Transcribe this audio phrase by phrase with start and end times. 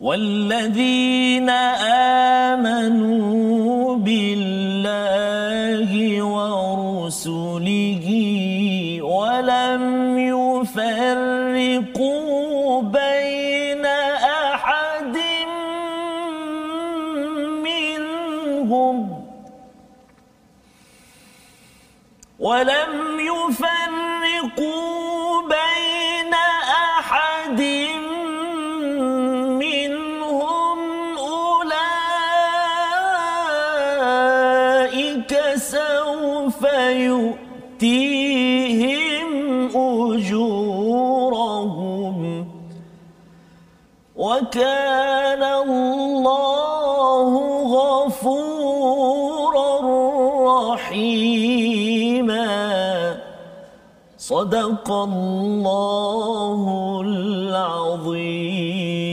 [0.00, 1.50] والذين
[2.50, 5.90] آمنوا بالله
[6.22, 8.06] ورسله
[9.02, 9.82] ولم
[10.18, 11.82] يفرقوا
[12.82, 15.16] بين أحد
[17.66, 18.96] منهم
[22.38, 23.07] ولم
[44.48, 47.30] وكان الله
[47.76, 49.72] غفورا
[50.72, 52.48] رحيما.
[54.18, 56.62] صدق الله
[57.04, 59.07] العظيم.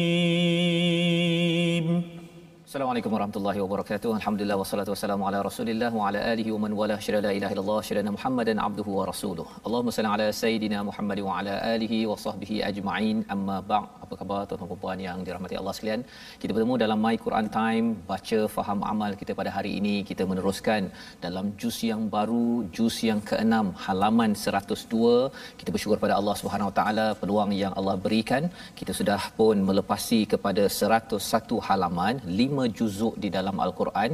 [2.75, 4.09] Assalamualaikum warahmatullahi wabarakatuh.
[4.19, 7.77] Alhamdulillah wassalatu wassalamu ala Rasulillah wa ala alihi wa man wala syada la ilaha illallah
[7.89, 9.45] syada Muhammadan abduhu wa rasuluh.
[9.67, 13.19] Allahumma salli ala sayidina Muhammad wa ala alihi wa sahbihi ajma'in.
[13.35, 13.87] Amma ba'd.
[14.05, 16.01] Apa khabar tuan-tuan dan puan yang dirahmati Allah sekalian?
[16.41, 19.95] Kita bertemu dalam My Quran Time, baca faham amal kita pada hari ini.
[20.09, 20.91] Kita meneruskan
[21.25, 25.15] dalam juz yang baru, juz yang ke-6, halaman 102.
[25.61, 28.43] Kita bersyukur pada Allah Subhanahu wa taala peluang yang Allah berikan.
[28.81, 34.11] Kita sudah pun melepasi kepada 101 halaman, 5 juzuk di dalam Al-Quran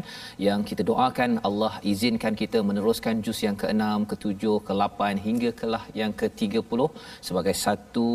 [0.48, 6.14] yang kita doakan Allah izinkan kita meneruskan juz yang ke-6, ke-7, ke-8 hingga kelah yang
[6.22, 6.82] ke-30
[7.28, 8.10] sebagai satu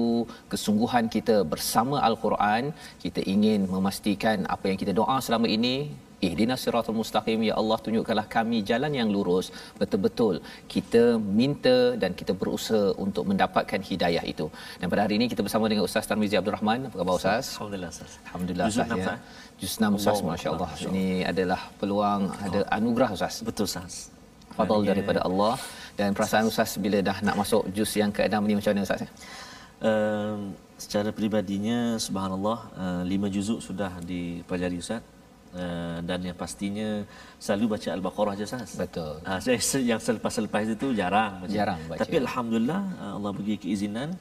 [0.54, 2.64] kesungguhan kita bersama Al-Quran.
[3.04, 5.76] Kita ingin memastikan apa yang kita doa selama ini
[6.26, 9.46] Ihdinas siratal mustaqim ya Allah tunjukkanlah kami jalan yang lurus
[9.80, 10.34] betul-betul
[10.75, 11.02] kita
[11.41, 14.46] minta dan kita berusaha untuk mendapatkan hidayah itu
[14.80, 17.91] dan pada hari ini kita bersama dengan Ustaz Tarmizi Abdul Rahman apa khabar Ustaz Alhamdulillah
[17.96, 18.12] Ustaz.
[18.26, 19.16] Alhamdulillah Ustaz ya.
[19.61, 20.71] Juz 6 Ustaz Allah masya-Allah.
[20.72, 23.41] Akbar, Ini adalah peluang ada anugerah Ustaz.
[23.49, 24.12] Betul Ustaz.
[24.56, 25.56] Fadal daripada Allah
[25.99, 29.03] dan perasaan Ustaz bila dah nak masuk juz yang ke-6 ni macam mana Ustaz?
[29.89, 30.41] Um,
[30.84, 35.03] secara peribadinya subhanallah uh, lima juzuk sudah dipelajari Ustaz.
[35.56, 36.88] Uh, dan yang pastinya
[37.41, 38.77] selalu baca al-Baqarah je Ustaz.
[38.77, 39.25] Betul.
[39.25, 41.55] Uh, saya yang selepas-selepas itu jarang baca.
[41.61, 42.00] Jarang baca.
[42.05, 44.12] Tapi alhamdulillah uh, Allah bagi keizinan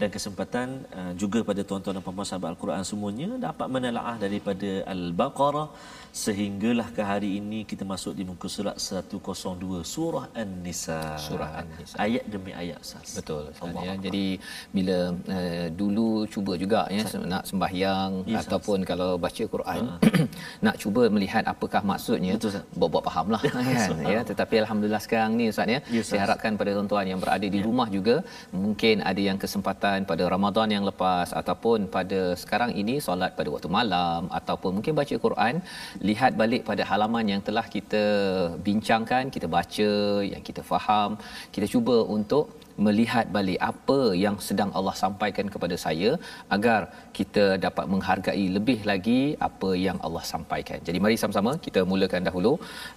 [0.00, 0.68] dan kesempatan
[0.98, 5.68] uh, juga pada tuan-tuan dan puan-puan sahabat Al-Quran semuanya dapat menelaah daripada Al-Baqarah
[6.10, 11.14] sehinggalah ke hari ini kita masuk di muka surat 102 surah An-Nisa.
[11.26, 11.94] Surah An-Nisa.
[12.04, 13.14] Ayat demi ayat Ustaz.
[13.18, 13.94] Betul Allah ya.
[14.06, 14.24] Jadi
[14.74, 19.82] bila uh, dulu cuba juga ya nak sembahyang Ya, ataupun kalau baca Quran
[20.66, 23.64] nak cuba melihat apakah maksudnya Betul, buat-buat fahamlah kan
[24.14, 24.20] ya.
[24.30, 27.88] Tetapi alhamdulillah sekarang ni Ustaz ya Ya, saya harapkan pada tuan-tuan yang berada di rumah
[27.96, 28.16] juga
[28.64, 33.70] mungkin ada yang kesempatan pada Ramadan yang lepas ataupun pada sekarang ini solat pada waktu
[33.78, 35.54] malam ataupun mungkin baca Quran
[36.08, 38.04] lihat balik pada halaman yang telah kita
[38.66, 39.90] bincangkan kita baca
[40.32, 41.10] yang kita faham
[41.54, 42.44] kita cuba untuk
[42.86, 46.10] melihat balik apa yang sedang Allah sampaikan kepada saya
[46.56, 46.80] agar
[47.18, 50.78] kita dapat menghargai lebih lagi apa yang Allah sampaikan.
[50.88, 52.52] Jadi mari sama-sama kita mulakan dahulu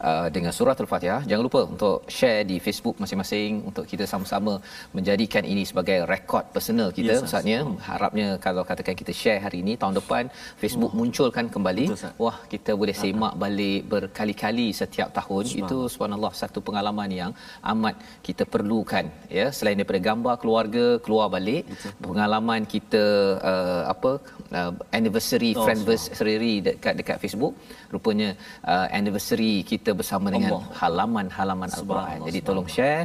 [0.09, 1.21] uh, dengan surah Al-Fatihah.
[1.29, 4.53] Jangan lupa untuk share di Facebook masing-masing untuk kita sama-sama
[4.97, 7.59] menjadikan ini sebagai rekod personal kita Yes, Ustaznya.
[7.89, 10.23] Harapnya kalau katakan kita share hari ini tahun depan
[10.61, 11.85] Facebook munculkan kembali.
[11.91, 12.11] Betul.
[12.23, 15.44] Wah, kita boleh semak balik berkali-kali setiap tahun.
[15.61, 17.31] Itu subhanallah satu pengalaman yang
[17.73, 17.95] amat
[18.27, 19.05] kita perlukan
[19.39, 21.93] ya selain daripada gambar keluarga keluar balik Betul.
[22.06, 23.05] pengalaman kita
[23.50, 24.11] uh, apa
[24.58, 27.55] uh, anniversary Oh, friendversary dekat dekat Facebook
[27.94, 28.29] rupanya
[28.73, 30.76] uh, anniversary kita bersama dengan Allah.
[30.81, 31.85] halaman-halaman al-Quran.
[31.85, 33.02] Subhanallah, Jadi tolong share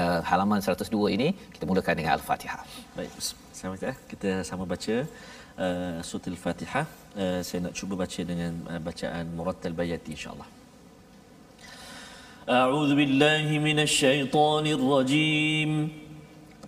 [0.00, 2.62] uh, halaman 102 ini kita mulakan dengan al-Fatihah.
[2.96, 3.10] Baik,
[3.60, 4.94] sama kita kita sama baca
[5.64, 6.86] uh, surah Al-Fatihah.
[7.22, 10.48] Uh, saya nak cuba baca dengan uh, bacaan Murattal Bayati insya-Allah.
[12.48, 15.70] أعوذ بالله من الشيطان الرجيم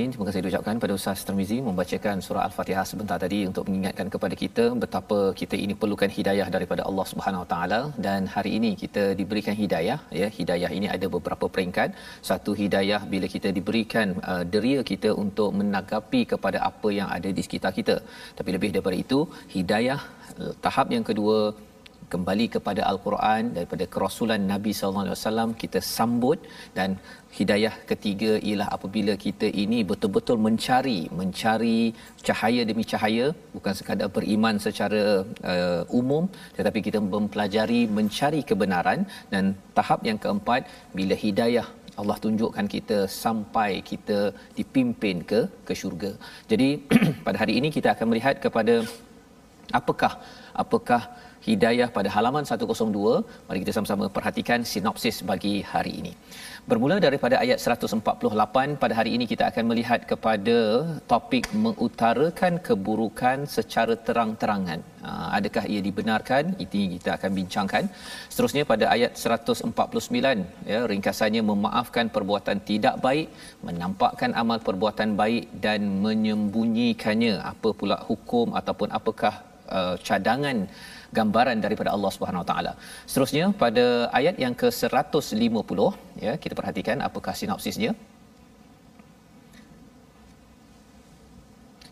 [0.00, 0.12] Alamin.
[0.12, 4.64] Terima kasih diucapkan pada Ustaz Termizi membacakan surah Al-Fatihah sebentar tadi untuk mengingatkan kepada kita
[4.82, 9.54] betapa kita ini perlukan hidayah daripada Allah Subhanahu Wa Taala dan hari ini kita diberikan
[9.62, 10.28] hidayah ya.
[10.38, 11.90] Hidayah ini ada beberapa peringkat.
[12.30, 17.44] Satu hidayah bila kita diberikan uh, deria kita untuk menanggapi kepada apa yang ada di
[17.46, 17.96] sekitar kita.
[18.38, 19.20] Tapi lebih daripada itu,
[19.56, 20.00] hidayah
[20.42, 21.38] uh, tahap yang kedua
[22.12, 26.38] kembali kepada al-Quran daripada kerasulan Nabi sallallahu alaihi wasallam kita sambut
[26.78, 26.90] dan
[27.38, 31.80] hidayah ketiga ialah apabila kita ini betul-betul mencari mencari
[32.28, 33.26] cahaya demi cahaya
[33.56, 35.02] bukan sekadar beriman secara
[35.52, 36.24] uh, umum
[36.58, 39.02] tetapi kita mempelajari mencari kebenaran
[39.34, 40.62] dan tahap yang keempat
[41.00, 41.68] bila hidayah
[42.00, 44.18] Allah tunjukkan kita sampai kita
[44.58, 46.12] dipimpin ke ke syurga.
[46.50, 46.68] Jadi
[47.26, 48.74] pada hari ini kita akan melihat kepada
[49.80, 50.12] apakah
[50.62, 51.02] apakah
[51.48, 56.12] hidayah pada halaman 102 mari kita sama-sama perhatikan sinopsis bagi hari ini.
[56.70, 60.56] Bermula daripada ayat 148 pada hari ini kita akan melihat kepada
[61.12, 64.80] topik mengutarakan keburukan secara terang-terangan.
[65.04, 66.44] Ha, adakah ia dibenarkan?
[66.64, 67.84] Ini kita akan bincangkan.
[68.32, 73.28] Seterusnya pada ayat 149 ya ringkasannya memaafkan perbuatan tidak baik
[73.68, 77.34] menampakkan amal perbuatan baik dan menyembunyikannya.
[77.52, 79.34] Apa pula hukum ataupun apakah
[79.78, 80.58] uh, cadangan
[81.18, 82.72] gambaran daripada Allah Subhanahu Wa Taala.
[83.10, 83.84] Seterusnya pada
[84.20, 85.80] ayat yang ke-150
[86.26, 87.92] ya kita perhatikan apakah sinopsisnya.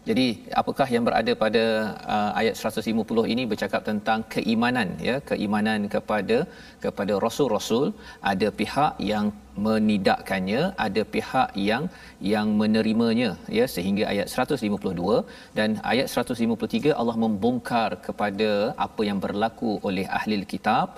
[0.08, 0.26] Jadi
[0.60, 1.64] apakah yang berada pada
[2.14, 6.38] uh, ayat 150 ini bercakap tentang keimanan ya keimanan kepada
[6.84, 7.84] kepada rasul-rasul
[8.30, 9.26] ada pihak yang
[9.66, 11.84] menidakkannya ada pihak yang
[12.32, 15.18] yang menerimanya ya sehingga ayat 152
[15.58, 18.50] dan ayat 153 Allah membongkar kepada
[18.86, 20.88] apa yang berlaku oleh ahli kitab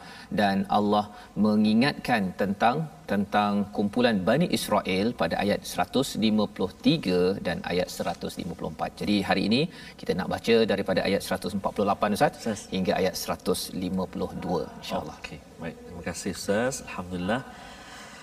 [0.41, 1.05] dan Allah
[1.45, 2.77] mengingatkan tentang
[3.13, 7.17] tentang kumpulan Bani Israel pada ayat 153
[7.47, 9.01] dan ayat 154.
[9.01, 9.63] Jadi hari ini
[10.01, 12.61] kita nak baca daripada ayat 148 Ustaz Ustaz.
[12.75, 15.17] hingga ayat 152 insya-Allah.
[15.23, 15.41] Okey.
[15.63, 16.75] Baik, terima kasih Ustaz.
[16.89, 17.43] Alhamdulillah.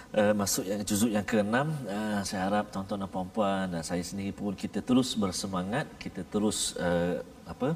[0.07, 4.31] Uh, masuk yang juzuk yang ke-6 uh, saya harap tuan-tuan dan puan-puan dan saya sendiri
[4.31, 7.75] pun kita terus bersemangat kita terus uh, apa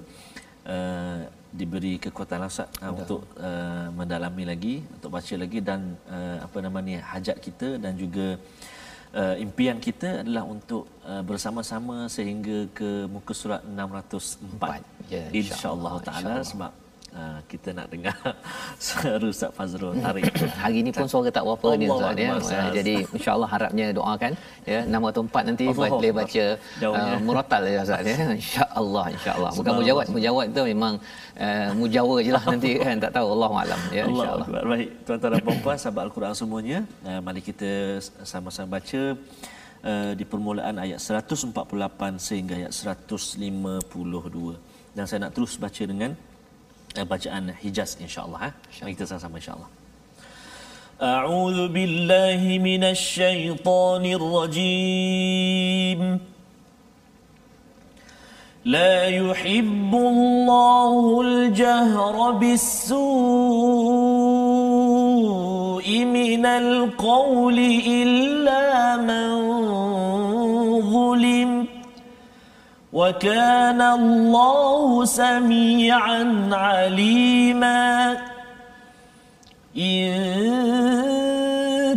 [0.64, 6.58] uh, diberi kekuatan Ustaz uh, untuk uh, mendalami lagi untuk baca lagi dan uh, apa
[6.64, 8.40] nama ni hajat kita dan juga
[9.12, 16.08] uh, impian kita adalah untuk uh, bersama-sama sehingga ke muka surat 604 ya, insya-Allah insya
[16.08, 16.72] taala sebab
[17.12, 18.16] Uh, kita nak dengar
[18.80, 20.32] suara Ustaz Fazrul tarik.
[20.64, 22.40] Hari ini pun suara tak apa ni Ustaz ya.
[22.40, 24.32] Uh, jadi insya-Allah harapnya doakan
[24.64, 26.46] ya 6 atau 4 nanti Allah boleh baca
[26.88, 28.16] uh, muratal ya Ustaz ya.
[28.40, 29.52] Insya-Allah insya-Allah.
[29.60, 30.94] Bukan mujawad, mujawad tu memang
[31.36, 34.48] uh, mujawa je lah nanti kan tak tahu Allah alam ya insya-Allah.
[34.72, 39.20] Baik tuan-tuan dan puan-puan sahabat Al-Quran semuanya, uh, mari kita sama-sama baca
[39.84, 41.52] uh, di permulaan ayat 148
[42.24, 43.36] sehingga ayat 152.
[44.96, 46.16] Dan saya nak terus baca dengan
[46.96, 48.54] bacaan Hijaz insya-Allah eh.
[48.84, 49.70] Mari kita sama-sama insya-Allah.
[51.02, 56.00] أعوذ بالله من الشيطان الرجيم
[58.66, 63.02] لا يحب الله الجهر بالسوء
[66.06, 67.58] من القول
[67.88, 69.28] إلا من
[70.94, 71.61] ظلم
[72.94, 78.18] وكان الله سميعا عليما.
[79.78, 80.12] إن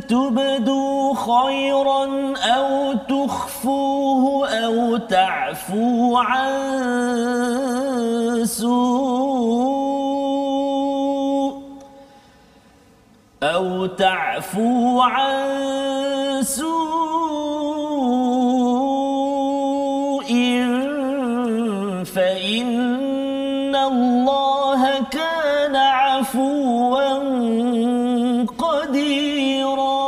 [0.08, 6.54] تبدوا خيرا أو تخفوه أو تعفو عن
[8.44, 9.94] سوء
[13.42, 17.13] أو تعفو عن سوء
[23.94, 27.08] الله كان عفوا
[28.58, 30.04] قديرا.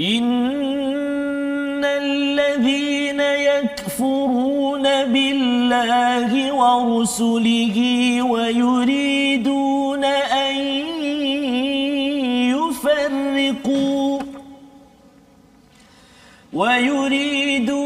[0.00, 7.76] إن الذين يكفرون بالله ورسله
[8.22, 10.04] ويريدون
[10.44, 10.56] أن
[12.56, 14.20] يفرقوا
[16.52, 17.85] ويريدون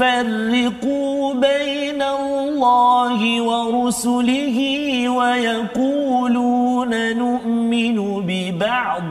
[0.00, 4.58] يفرقوا بين الله ورسله
[5.08, 9.02] ويقولون نؤمن ببعض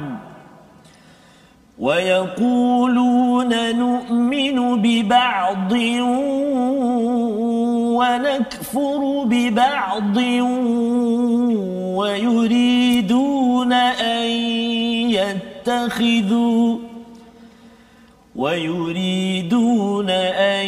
[1.79, 5.71] ويقولون نؤمن ببعض
[7.99, 10.17] ونكفر ببعض
[11.97, 14.27] ويريدون أن
[15.11, 16.88] يتخذوا
[18.39, 20.65] ويريدون أن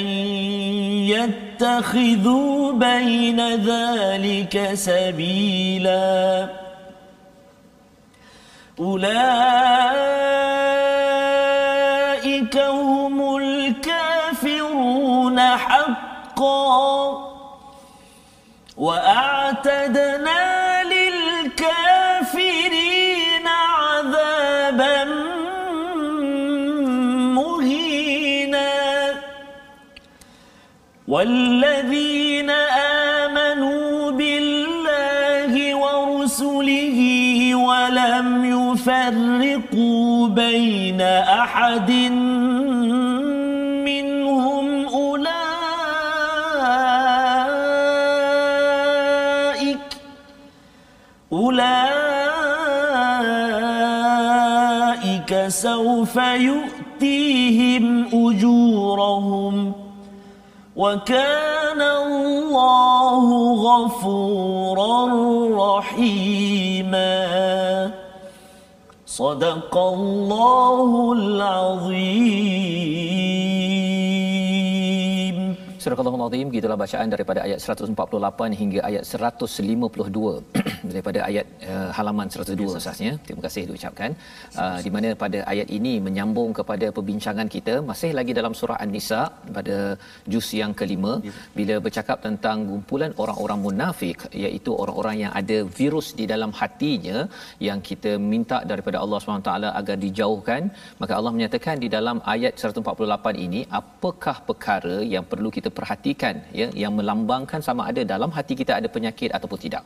[1.07, 6.47] يتخذوا بين ذلك سبيلا.
[8.79, 9.15] أولئك
[12.57, 17.11] هم الكافرون حقا.
[18.77, 20.40] وأعتدنا
[31.11, 32.49] والذين
[33.19, 36.99] آمنوا بالله ورسله
[37.55, 41.01] ولم يفرقوا بين
[41.43, 41.91] أحد
[43.83, 45.17] منهم أولئك
[51.33, 51.91] أولئك
[55.47, 59.80] سوف يؤتيهم أجورهم
[60.75, 63.25] وكان الله
[63.67, 64.99] غفورا
[65.51, 67.11] رحيما.
[69.05, 72.61] صدق الله العظيم.
[75.81, 75.97] Surah
[76.31, 80.59] Al-Azim gitulah bacaan daripada ayat 148 hingga ayat 152
[80.91, 83.11] daripada ayat uh, halaman 102 asasnya.
[83.25, 84.11] Terima kasih diucapkan.
[84.61, 89.21] Uh, di mana pada ayat ini menyambung kepada perbincangan kita masih lagi dalam surah An-Nisa
[89.57, 89.77] pada
[90.33, 91.13] juz yang kelima
[91.57, 97.27] bila bercakap tentang kumpulan orang-orang munafik iaitu orang-orang yang ada virus di dalam hatinya
[97.67, 100.61] yang kita minta daripada Allah SWT agar dijauhkan.
[101.03, 106.19] Maka Allah menyatakan di dalam ayat 148 ini apakah perkara yang perlu kita perhatikan
[106.59, 109.83] ya yang melambangkan sama ada dalam hati kita ada penyakit ataupun tidak.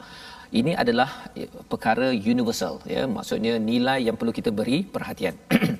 [0.59, 5.35] Ini adalah ya, perkara universal ya maksudnya nilai yang perlu kita beri perhatian.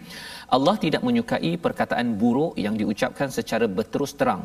[0.55, 4.43] Allah tidak menyukai perkataan buruk yang diucapkan secara berterus terang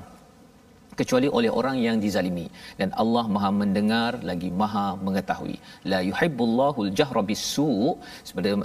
[1.01, 2.47] kecuali oleh orang yang dizalimi.
[2.81, 5.57] Dan Allah Maha mendengar lagi Maha mengetahui.
[5.93, 7.71] La yuhibbullahu al-jahra bis-su.
[8.29, 8.59] Sebelum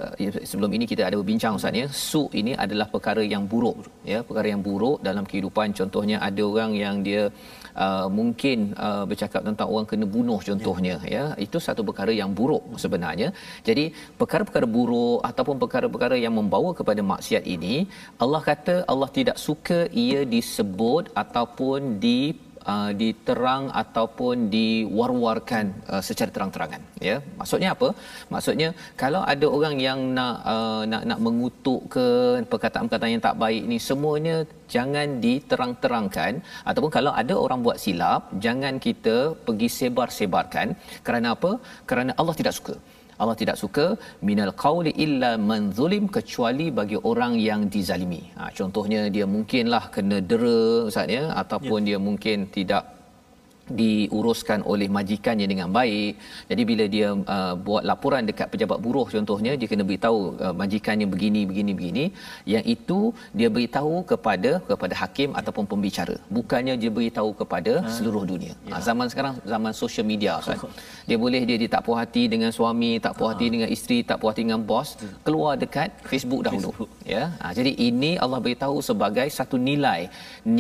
[0.52, 1.88] sebelum ini kita ada berbincang ustaz ya.
[2.08, 3.78] Su ini adalah perkara yang buruk
[4.14, 4.20] ya.
[4.30, 5.78] Perkara yang buruk dalam kehidupan.
[5.80, 7.24] Contohnya ada orang yang dia
[7.84, 11.14] uh, mungkin uh, bercakap tentang orang kena bunuh contohnya ya.
[11.16, 13.30] ya itu satu perkara yang buruk sebenarnya.
[13.68, 13.86] Jadi
[14.20, 17.76] perkara-perkara buruk ataupun perkara-perkara yang membawa kepada maksiat ini
[18.24, 22.20] Allah kata Allah tidak suka ia disebut ataupun di
[22.74, 27.16] uh, diterang ataupun diwar-warkan uh, secara terang-terangan ya.
[27.40, 27.90] Maksudnya apa?
[28.34, 28.70] Maksudnya
[29.04, 32.08] kalau ada orang yang nak uh, nak nak mengutuk ke
[32.52, 34.36] perkataan-perkataan yang tak baik ni semuanya
[34.76, 36.34] jangan diterang-terangkan.
[36.70, 39.18] Ataupun kalau ada orang buat silap jangan kita
[39.48, 40.68] pergi sebar-sebarkan.
[41.06, 41.52] Kerana apa?
[41.90, 42.76] Kerana Allah tidak suka
[43.22, 43.86] Allah tidak suka
[44.30, 48.22] minal qauli illa man zulim kecuali bagi orang yang dizalimi.
[48.40, 51.88] Ha, contohnya dia mungkinlah kena dera ustaz ya ataupun ya.
[51.90, 52.84] dia mungkin tidak
[53.82, 56.14] diuruskan oleh majikannya dengan baik.
[56.50, 61.08] Jadi bila dia uh, buat laporan dekat pejabat buruh contohnya dia kena beritahu uh, majikannya
[61.14, 62.06] begini begini begini
[62.54, 63.00] yang itu
[63.40, 66.16] dia beritahu kepada kepada hakim ataupun pembicara.
[66.38, 67.90] Bukannya dia beritahu kepada ha.
[67.96, 68.54] seluruh dunia.
[68.70, 68.74] Ya.
[68.76, 70.60] Ha, zaman sekarang zaman social media kan.
[71.10, 73.54] Dia boleh dia, dia tak puas hati dengan suami, tak puas hati ha.
[73.56, 74.90] dengan isteri, tak puas hati dengan bos,
[75.26, 76.70] keluar dekat Facebook dahulu.
[76.70, 76.92] Facebook.
[77.16, 77.24] Ya.
[77.42, 80.02] Ha, jadi ini Allah beritahu sebagai satu nilai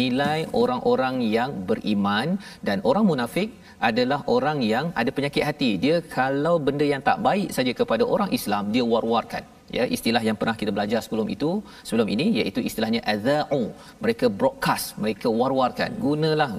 [0.01, 2.27] nilai orang-orang yang beriman
[2.67, 3.49] dan orang orang munafik
[3.89, 5.69] adalah orang yang ada penyakit hati.
[5.83, 9.43] Dia kalau benda yang tak baik saja kepada orang Islam, dia war-warkan.
[9.75, 13.61] Ya, istilah yang pernah kita belajar sebelum itu, sebelum ini iaitu istilahnya adza'u.
[14.03, 15.89] Mereka broadcast, mereka war-warkan.
[16.05, 16.49] Gunalah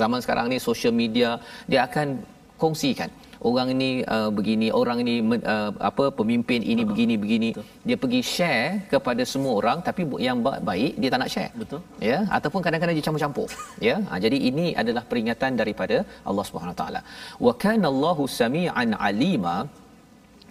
[0.00, 1.30] zaman sekarang ni social media,
[1.70, 2.20] dia akan
[2.60, 3.08] kongsikan
[3.50, 5.14] orang ini uh, begini orang ini
[5.52, 7.48] uh, apa pemimpin ini uh begini begini.
[7.54, 7.66] Betul.
[7.88, 10.38] dia pergi share kepada semua orang tapi yang
[10.70, 11.52] baik dia tak nak share.
[11.62, 11.80] Betul.
[12.10, 13.48] Ya ataupun kadang-kadang dia campur-campur.
[13.88, 15.96] Ya ha, jadi ini adalah peringatan daripada
[16.30, 17.02] Allah Subhanahu taala.
[17.46, 19.56] Wa kana Allahu samian alima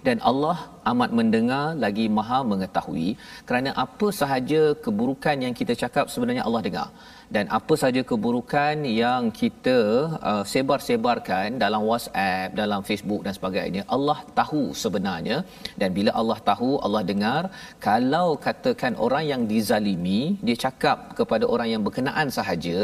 [0.08, 0.58] dan Allah
[0.92, 3.10] amat mendengar lagi maha mengetahui.
[3.48, 6.88] Kerana apa sahaja keburukan yang kita cakap sebenarnya Allah dengar
[7.36, 9.77] dan apa saja keburukan yang kita
[10.32, 15.38] uh, sebar-sebarkan dalam WhatsApp, dalam Facebook dan sebagainya, Allah tahu sebenarnya
[15.82, 17.44] dan bila Allah tahu, Allah dengar.
[17.88, 22.77] Kalau katakan orang yang dizalimi, dia cakap kepada orang yang berkenaan sahaja,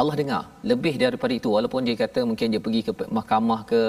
[0.00, 3.80] Allah dengar lebih daripada itu walaupun dia kata mungkin dia pergi ke mahkamah ke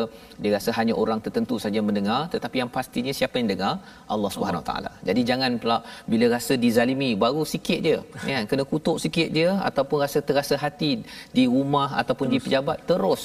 [0.44, 3.74] dia rasa hanya orang tertentu saja mendengar tetapi yang pastinya siapa yang dengar
[4.14, 4.92] Allah Subhanahu taala.
[5.08, 5.78] Jadi jangan pula
[6.12, 8.00] bila rasa dizalimi baru sikit dia
[8.32, 10.92] ya kena kutuk sikit dia ataupun rasa terasa hati
[11.32, 12.34] di rumah ataupun terus.
[12.36, 13.24] di pejabat terus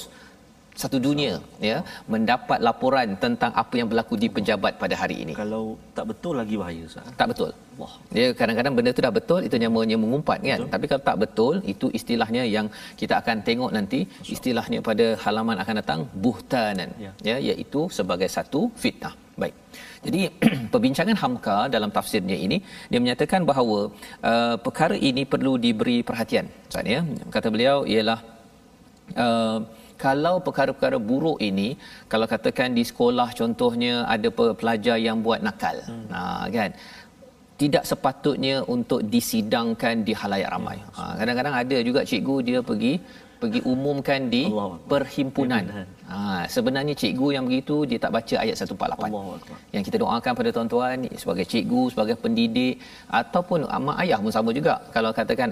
[0.83, 1.35] satu dunia
[1.69, 1.77] ya
[2.13, 5.33] mendapat laporan tentang apa yang berlaku di pejabat pada hari ini.
[5.43, 5.65] Kalau
[5.97, 7.09] tak betul lagi bahaya Ustaz.
[7.21, 7.51] Tak betul.
[7.81, 10.61] Wah, dia kadang-kadang benda tu dah betul itu namanya mengumpat kan.
[10.61, 10.73] Betul.
[10.75, 12.67] Tapi kalau tak betul itu istilahnya yang
[13.01, 14.01] kita akan tengok nanti
[14.35, 19.15] istilahnya pada halaman akan datang buhtanan ya, ya iaitu sebagai satu fitnah.
[19.43, 19.55] Baik.
[20.07, 20.21] Jadi
[20.73, 22.59] perbincangan Hamka dalam tafsirnya ini
[22.91, 23.79] dia menyatakan bahawa
[24.31, 26.47] uh, perkara ini perlu diberi perhatian.
[26.71, 27.03] Ustaz ya.
[27.35, 28.19] Kata beliau ialah
[29.27, 29.59] uh,
[30.05, 31.69] kalau perkara-perkara buruk ini
[32.13, 34.29] kalau katakan di sekolah contohnya ada
[34.61, 36.07] pelajar yang buat nakal hmm.
[36.13, 36.73] nah kan
[37.63, 40.79] tidak sepatutnya untuk disidangkan di halayak ramai.
[40.79, 42.93] Ya, ha, kadang-kadang ada juga cikgu dia pergi
[43.43, 45.65] pergi umumkan di Allah perhimpunan.
[46.13, 46.19] Ha,
[46.55, 49.19] sebenarnya cikgu yang begitu dia tak baca ayat 148.
[49.19, 52.75] Allah yang kita doakan pada tuan-tuan sebagai cikgu, sebagai pendidik
[53.21, 54.75] ataupun mak ayah pun sama juga.
[54.95, 55.51] Kalau katakan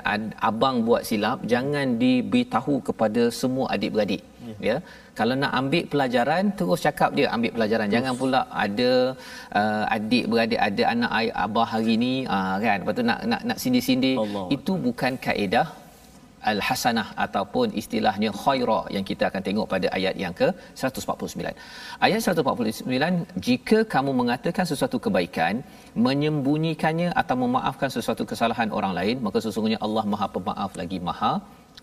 [0.51, 4.23] abang buat silap, jangan diberitahu kepada semua adik-beradik.
[4.69, 4.77] Ya.
[5.19, 7.89] Kalau nak ambil pelajaran terus cakap dia ambil pelajaran.
[7.95, 8.93] Jangan pula ada
[9.61, 12.79] uh, adik beradik ada anak ayah abah hari ni uh, kan.
[12.83, 14.17] Lepas tu nak nak nak sindir-sindir.
[14.57, 15.67] Itu bukan kaedah
[16.51, 20.49] al-hasanah ataupun istilahnya khaira yang kita akan tengok pada ayat yang ke
[20.83, 21.53] 149.
[22.07, 25.55] Ayat 149 jika kamu mengatakan sesuatu kebaikan
[26.07, 31.33] menyembunyikannya atau memaafkan sesuatu kesalahan orang lain maka sesungguhnya Allah Maha Pemaaf lagi Maha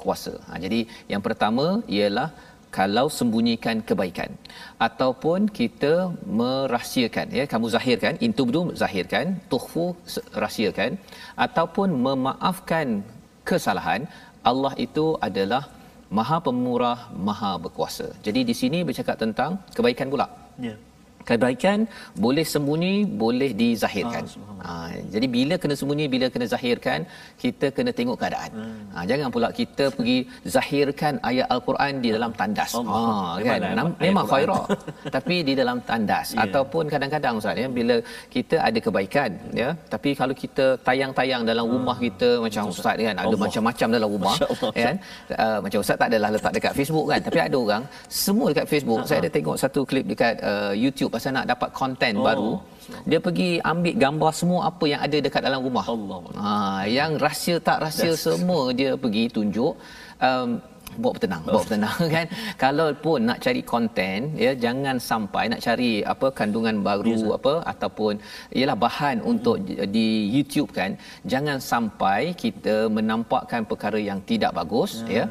[0.04, 0.34] Kuasa.
[0.48, 0.80] Ha, jadi
[1.12, 1.66] yang pertama
[1.98, 2.30] ialah
[2.78, 4.32] kalau sembunyikan kebaikan
[4.88, 5.94] ataupun kita
[6.40, 9.86] merahsiakan ya kamu zahirkan intubdu zahirkan tuhfu
[10.44, 10.92] rahsiakan
[11.46, 12.88] ataupun memaafkan
[13.50, 14.04] kesalahan
[14.52, 15.64] Allah itu adalah
[16.18, 18.08] Maha Pemurah, Maha Berkuasa.
[18.26, 20.28] Jadi di sini bercakap tentang kebaikan pula.
[20.62, 20.68] Ya.
[20.68, 20.80] Yeah
[21.30, 21.80] kebaikan
[22.26, 24.24] boleh sembunyi boleh dizahirkan.
[24.66, 24.74] Ha,
[25.14, 27.00] jadi bila kena sembunyi bila kena zahirkan
[27.44, 28.52] kita kena tengok keadaan.
[28.60, 28.82] Hmm.
[28.94, 30.18] ha, jangan pula kita pergi
[30.56, 32.72] zahirkan ayat al-Quran di dalam tandas.
[32.78, 33.02] Ha,
[33.50, 33.60] kan?
[33.72, 34.62] Memang, memang khaira
[35.16, 36.30] tapi di dalam tandas.
[36.34, 36.50] Yeah.
[36.50, 37.96] ataupun kadang-kadang ustaz ya bila
[38.34, 42.06] kita ada kebaikan ya tapi kalau kita tayang-tayang dalam rumah hmm.
[42.08, 42.98] kita macam ustaz.
[43.08, 43.42] Kan ada Allah.
[43.46, 44.36] macam-macam dalam rumah
[44.80, 44.96] ya kan?
[45.44, 47.84] Uh, macam ustaz tak adalah letak dekat Facebook kan tapi ada orang
[48.24, 49.02] semua dekat Facebook.
[49.10, 52.26] Saya ada tengok satu klip dekat uh, YouTube pasal nak dapat konten oh.
[52.28, 52.52] baru
[53.10, 56.20] dia pergi ambil gambar semua apa yang ada dekat dalam rumah Allah.
[56.44, 56.52] Ha
[56.98, 58.26] yang rahsia tak rahsia That's...
[58.28, 59.74] semua dia pergi tunjuk
[60.28, 60.50] um,
[61.02, 62.26] bawa bertenang bawa bertenang kan
[62.64, 67.54] kalau pun nak cari konten ya jangan sampai nak cari apa kandungan baru yes, apa
[67.74, 68.14] ataupun
[68.60, 69.32] ialah bahan hmm.
[69.32, 69.56] untuk
[69.96, 70.92] di YouTube kan
[71.34, 75.12] jangan sampai kita menampakkan perkara yang tidak bagus hmm.
[75.18, 75.24] ya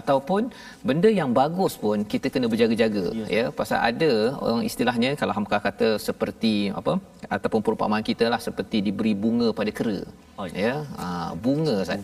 [0.00, 0.42] ataupun
[0.88, 3.28] benda yang bagus pun kita kena berjaga-jaga yes.
[3.38, 4.12] ya pasal ada
[4.46, 6.94] orang istilahnya kalau hamka kata seperti apa
[7.36, 9.98] ataupun perumpamaan kita lah seperti diberi bunga pada kera
[10.40, 10.74] oh, ya, ya.
[11.00, 11.06] Ha,
[11.44, 12.00] bunga kan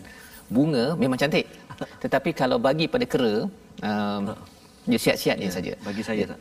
[0.55, 1.45] bunga memang cantik
[2.03, 3.33] tetapi kalau bagi pada kera
[3.89, 4.21] um,
[4.89, 5.73] dia siap-siap dia ya, saja.
[5.87, 6.39] bagi saya tak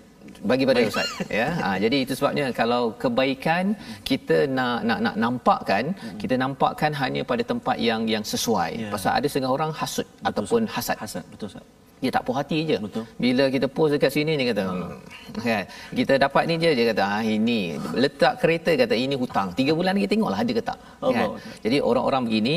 [0.51, 0.91] bagi pada Baik.
[0.93, 1.49] ustaz ya.
[1.65, 3.65] Ha, jadi itu sebabnya kalau kebaikan
[4.11, 6.19] kita nak nak nak nampakkan hmm.
[6.23, 8.71] kita nampakkan hanya pada tempat yang yang sesuai.
[8.85, 8.91] Ya.
[8.95, 10.97] pasal ada setengah orang hasut betul, ataupun hasad.
[11.03, 11.65] Hasad betul ustaz
[12.03, 12.77] dia tak puas hati je.
[12.85, 13.05] Betul.
[13.25, 15.41] Bila kita post dekat sini dia kata, hmm.
[15.47, 15.65] kan.
[15.99, 17.59] Kita dapat ni je dia kata, ah ini
[18.03, 19.49] letak kereta kata ini hutang.
[19.61, 20.79] Tiga bulan lagi tengoklah ada ke tak.
[21.17, 21.31] Kan?
[21.65, 22.57] Jadi orang-orang begini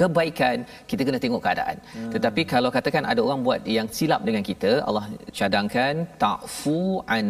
[0.00, 0.56] kebaikan
[0.90, 1.76] kita kena tengok keadaan.
[1.96, 2.10] Hmm.
[2.14, 5.04] Tetapi kalau katakan ada orang buat yang silap dengan kita, Allah
[5.38, 5.94] cadangkan
[6.24, 6.80] ta'fu
[7.16, 7.26] an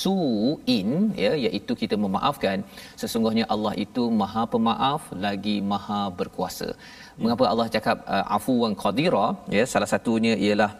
[0.00, 0.88] su'in
[1.24, 2.58] ya iaitu kita memaafkan.
[3.00, 6.68] Sesungguhnya Allah itu Maha Pemaaf lagi Maha Berkuasa.
[6.68, 7.22] Ya.
[7.22, 10.70] Mengapa Allah cakap uh, afuwan qadira ya salah satunya ialah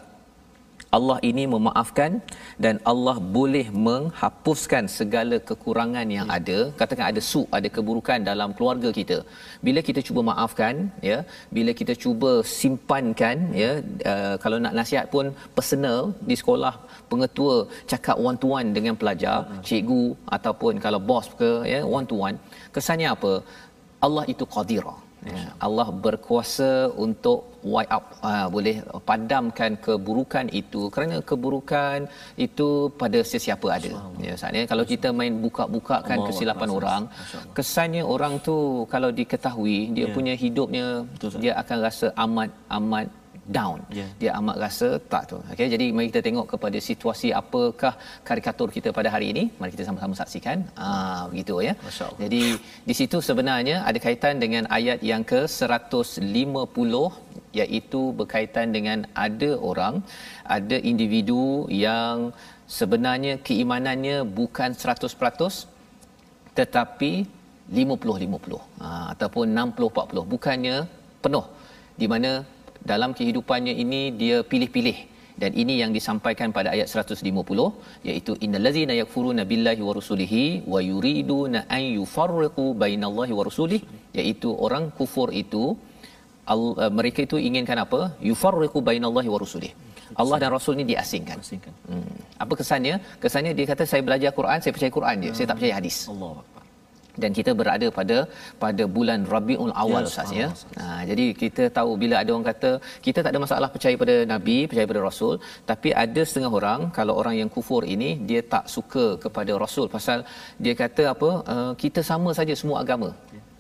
[0.97, 2.13] Allah ini memaafkan
[2.65, 6.37] dan Allah boleh menghapuskan segala kekurangan yang ya.
[6.39, 9.19] ada katakan ada su ada keburukan dalam keluarga kita
[9.67, 10.75] bila kita cuba maafkan
[11.11, 11.19] ya
[11.57, 13.71] bila kita cuba simpankan ya
[14.13, 16.75] uh, kalau nak nasihat pun personal di sekolah
[17.11, 17.57] pengetua
[17.93, 19.63] cakap one to one dengan pelajar uh-huh.
[19.69, 20.05] cikgu
[20.37, 22.39] ataupun kalau bos ke ya one to one
[22.77, 23.33] kesannya apa
[24.07, 24.97] Allah itu qadira
[25.29, 26.71] Ya, Allah berkuasa
[27.05, 27.39] untuk
[27.73, 28.77] wipe up uh, boleh
[29.09, 31.99] padamkan keburukan itu kerana keburukan
[32.47, 32.69] itu
[33.01, 33.93] pada sesiapa ada.
[34.27, 36.79] Ya saatnya kalau kita main buka-bukakan Allah kesilapan Allah.
[36.81, 37.03] orang,
[37.57, 38.57] kesannya orang tu
[38.93, 40.15] kalau diketahui dia Ya.
[40.17, 43.07] punya hidupnya Betul, dia akan rasa amat amat
[43.57, 43.79] down.
[43.99, 44.07] Ya.
[44.21, 45.39] Dia amat rasa tak tu.
[45.53, 47.93] Okey, jadi mari kita tengok kepada situasi apakah
[48.29, 49.45] karikatur kita pada hari ini.
[49.61, 50.59] Mari kita sama-sama saksikan.
[50.87, 51.75] Ah begitu ya.
[52.23, 52.43] Jadi
[52.89, 56.93] di situ sebenarnya ada kaitan dengan ayat yang ke-150
[57.61, 59.95] iaitu berkaitan dengan ada orang,
[60.57, 61.45] ada individu
[61.87, 62.17] yang
[62.79, 67.13] sebenarnya keimanannya bukan 100% tetapi
[67.81, 70.77] 50-50 ha, ataupun 60-40 bukannya
[71.25, 71.45] penuh
[72.01, 72.31] di mana
[72.91, 74.99] dalam kehidupannya ini dia pilih-pilih
[75.43, 77.23] dan ini yang disampaikan pada ayat 150
[78.09, 83.85] iaitu innallazina yakfuruna billahi wa rusulihi wa yuriduna an yufarriqu bainallahi wa rusulihi
[84.19, 85.65] iaitu orang kufur itu
[86.55, 89.75] al- uh, mereka itu inginkan apa yufarriqu bainallahi wa rusulihi
[90.21, 91.37] Allah dan Rasul ni diasingkan.
[91.45, 91.75] Asingkan.
[91.85, 92.17] Hmm.
[92.41, 92.97] Apa kesannya?
[93.23, 95.31] Kesannya dia kata saya belajar Quran, saya percaya Quran je.
[95.37, 96.33] Saya tak percaya hadis Allah.
[97.23, 98.19] Dan kita berada pada
[98.65, 100.49] pada bulan Rabiul Awal Ya, Ustaz ya.
[100.81, 102.71] Ha, jadi kita tahu bila ada orang kata
[103.07, 105.35] kita tak ada masalah percaya pada nabi, percaya pada rasul,
[105.71, 109.87] tapi ada setengah orang kalau orang yang kufur ini dia tak suka kepada rasul.
[109.97, 110.19] Pasal
[110.65, 113.11] dia kata apa uh, kita sama saja semua agama.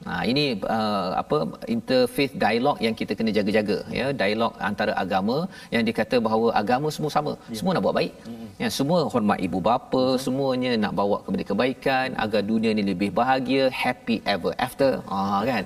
[0.06, 0.44] Ha ini
[0.76, 1.38] uh, apa
[1.74, 4.06] interfaith dialog yang kita kena jaga-jaga ya?
[4.20, 5.38] Dialog antara agama
[5.74, 7.32] yang dikata bahawa agama semua sama.
[7.52, 7.56] Ya.
[7.60, 8.14] semua nak buat baik.
[8.32, 8.37] Ya
[8.78, 10.20] semua hormat ibu bapa hmm.
[10.24, 15.62] semuanya nak bawa kepada kebaikan agar dunia ni lebih bahagia happy ever after ah kan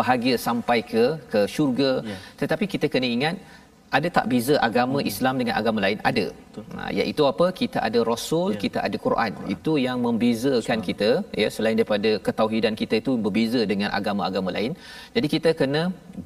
[0.00, 2.16] bahagia sampai ke ke syurga Ya.
[2.40, 3.36] tetapi kita kena ingat
[3.96, 5.10] ada tak beza agama Hmm.
[5.10, 6.24] Islam dengan agama lain ada
[6.76, 7.46] ha, iaitu apa?
[7.60, 8.60] Kita ada rasul Ya.
[8.64, 9.32] kita ada Quran.
[9.54, 11.10] Itu yang membezakan kita
[11.42, 14.72] ya selain daripada ketauhidan kita itu berbeza dengan agama-agama lain.
[15.16, 15.82] Jadi kita kena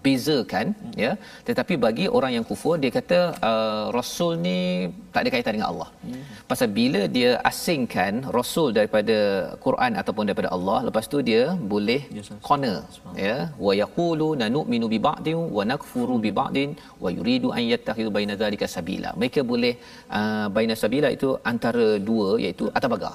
[0.07, 0.67] bezakan
[1.05, 1.13] ya.
[1.49, 3.19] Tetapi bagi orang yang kufur dia kata
[3.51, 4.59] uh, rasul ni
[5.15, 5.89] tak ada kaitan dengan Allah.
[6.51, 9.17] Pasal bila dia asingkan rasul daripada
[9.67, 11.43] Quran ataupun daripada Allah lepas tu dia
[11.75, 12.77] boleh Ya, corner
[13.27, 13.37] ya.
[13.67, 16.71] Wa yaqulu nanu'minu bi ba'din wa nakfuru bi ba'din
[17.05, 19.11] wa yuridu an yattakhidhu baina dhalika sabila.
[19.21, 19.73] Mereka boleh
[20.19, 20.20] uh,
[20.57, 23.15] baina sabila itu antara dua iaitu atas pagar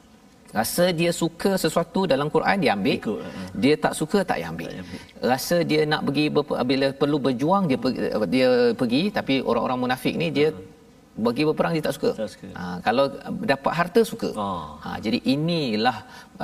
[0.58, 3.48] rasa dia suka sesuatu dalam Quran dia ambil Ikut, uh-huh.
[3.62, 4.70] dia tak suka tak payah ambil
[5.32, 8.00] rasa dia nak pergi ber- bila perlu berjuang dia pergi,
[8.34, 8.48] dia
[8.80, 10.48] pergi tapi orang-orang munafik ni dia
[11.26, 12.10] bagi berperang dia tak suka.
[12.12, 12.48] Tak suka.
[12.58, 13.04] Ha, kalau
[13.52, 14.30] dapat harta suka.
[14.36, 14.76] Oh.
[14.84, 15.96] Ha, jadi inilah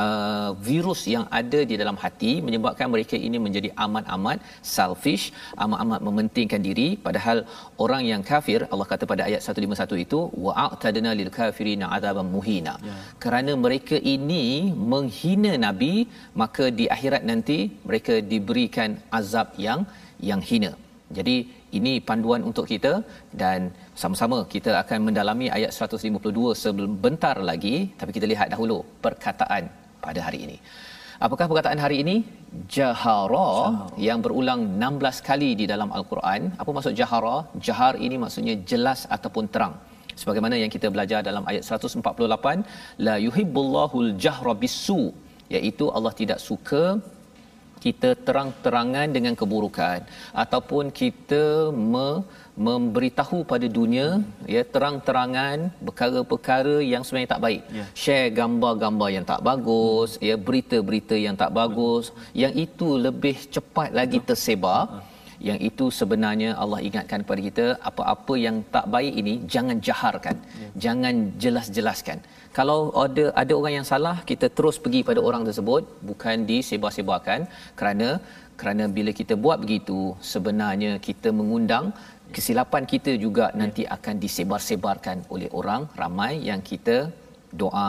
[0.04, 4.38] uh, virus yang ada di dalam hati menyebabkan mereka ini menjadi amat-amat
[4.74, 5.24] selfish,
[5.64, 7.38] amat-amat mementingkan diri padahal
[7.84, 12.74] orang yang kafir Allah kata pada ayat 151 itu wa'atadna lil kafirina azaban muhina.
[12.88, 12.96] Ya.
[13.24, 14.44] Kerana mereka ini
[14.92, 15.94] menghina nabi
[16.42, 19.82] maka di akhirat nanti mereka diberikan azab yang
[20.30, 20.72] yang hina.
[21.18, 21.36] Jadi
[21.78, 22.92] ini panduan untuk kita
[23.42, 23.60] dan
[24.02, 29.64] sama-sama kita akan mendalami ayat 152 sebentar lagi tapi kita lihat dahulu perkataan
[30.06, 30.56] pada hari ini.
[31.26, 32.16] Apakah perkataan hari ini?
[32.76, 33.50] Jahara
[34.06, 36.40] yang berulang 16 kali di dalam al-Quran.
[36.62, 37.36] Apa maksud jahara?
[37.66, 39.74] Jahar ini maksudnya jelas ataupun terang.
[40.20, 42.66] Sebagaimana yang kita belajar dalam ayat 148,
[43.06, 45.02] la yuhibbullahul jahra bisu,
[45.56, 46.82] iaitu Allah tidak suka
[47.84, 49.98] kita terang-terangan dengan keburukan
[50.42, 51.44] ataupun kita
[51.92, 52.08] me,
[52.66, 54.08] memberitahu pada dunia
[54.54, 57.62] ya terang-terangan perkara-perkara yang sebenarnya tak baik.
[57.78, 57.84] Ya.
[58.02, 62.04] share gambar-gambar yang tak bagus ya berita-berita yang tak bagus
[62.42, 64.82] yang itu lebih cepat lagi tersebar.
[65.48, 70.36] Yang itu sebenarnya Allah ingatkan kepada kita apa-apa yang tak baik ini jangan jaharkan
[70.84, 71.14] jangan
[71.44, 72.18] jelas-jelaskan
[72.58, 75.82] kalau ada ada orang yang salah kita terus pergi pada orang tersebut.
[76.08, 77.40] Bukan disebar-sebarkan.
[77.78, 78.08] Kerana
[78.60, 80.00] kerana bila kita buat begitu
[80.32, 81.86] sebenarnya kita mengundang
[82.34, 86.96] kesilapan kita juga nanti akan disebar-sebarkan oleh orang ramai yang kita
[87.62, 87.88] doa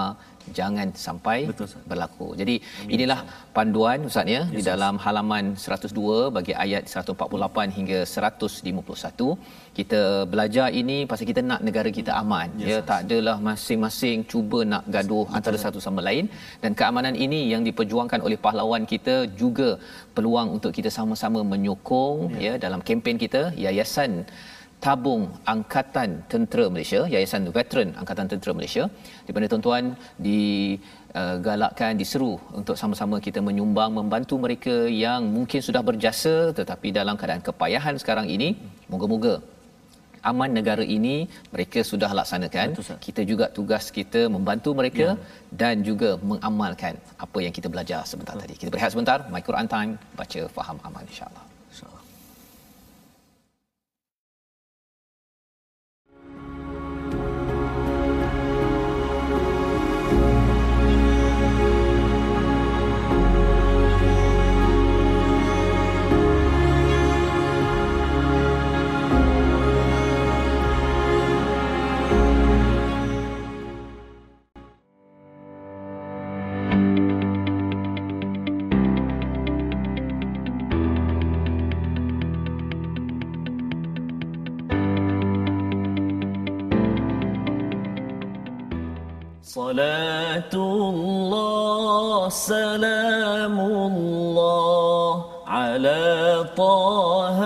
[0.58, 1.84] jangan sampai Betul, Ustaz.
[1.92, 2.28] berlaku.
[2.42, 2.56] Jadi
[2.96, 3.20] inilah
[3.58, 9.30] panduan Ustaz ya di dalam halaman 102 bagi ayat 148 hingga 151
[9.80, 10.02] kita
[10.34, 12.80] belajar ini pasal kita nak negara kita aman Yes, ya.
[12.90, 16.26] Tak adalah masing-masing cuba nak gaduh antara satu sama lain.
[16.64, 19.70] Dan keamanan ini yang diperjuangkan oleh pahlawan kita juga
[20.16, 24.12] peluang untuk kita sama-sama menyokong ya dalam kempen kita yayasan
[24.86, 28.84] tabung Angkatan Tentera Malaysia, Yayasan Veteran Angkatan Tentera Malaysia,
[29.28, 29.84] di mana tuan-tuan
[30.28, 37.44] digalakkan, diseru untuk sama-sama kita menyumbang membantu mereka yang mungkin sudah berjasa tetapi dalam keadaan
[37.48, 38.50] kepayahan sekarang ini,
[38.92, 39.36] moga-moga
[40.32, 41.16] aman negara ini
[41.54, 42.68] mereka sudah laksanakan.
[42.76, 45.18] Betul, kita juga tugas kita membantu mereka Ya.
[45.62, 46.94] dan juga mengamalkan
[47.26, 48.56] apa yang kita belajar sebentar tadi.
[48.62, 49.18] Kita berehat sebentar.
[49.34, 49.92] My Quran time.
[50.20, 51.53] Baca faham amal insyaallah
[89.53, 89.53] InsyaAllah.
[89.53, 97.41] صلاة الله سلام الله على طه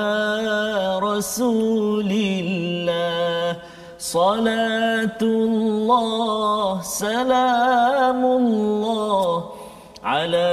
[0.99, 3.57] رسول الله
[3.99, 9.45] صلاة الله سلام الله
[10.05, 10.51] على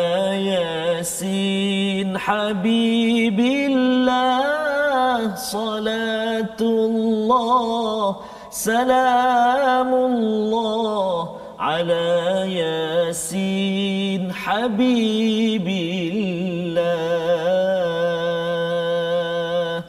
[0.53, 8.15] ياسين حبيب الله صلاة الله
[8.51, 11.32] سلام الله
[11.63, 12.05] على
[12.62, 15.67] ياسين حبيب
[19.19, 19.83] الله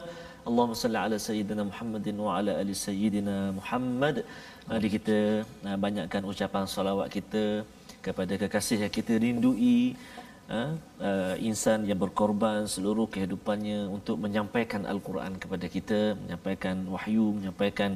[0.49, 4.15] اللهم صل على سيدنا محمد وعلى ال سيدنا محمد
[4.69, 7.65] mari kita uh, banyakkan ucapan salawat kita
[8.05, 9.95] kepada kekasih yang kita rindui
[10.54, 10.72] uh,
[11.08, 17.90] uh, insan yang berkorban seluruh kehidupannya untuk menyampaikan al-Quran kepada kita menyampaikan wahyu menyampaikan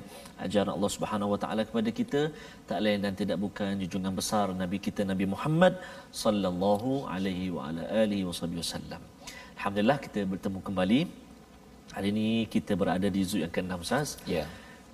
[0.47, 2.23] ajaran Allah Subhanahu wa taala kepada kita
[2.71, 5.75] tak lain dan tidak bukan junjungan besar nabi kita Nabi Muhammad
[6.23, 9.03] sallallahu alaihi wa ala alihi wasallam.
[9.59, 11.01] Alhamdulillah kita bertemu kembali.
[11.95, 14.11] Hari ini kita berada di juzuk yang ke-6 Ustaz.
[14.37, 14.45] ya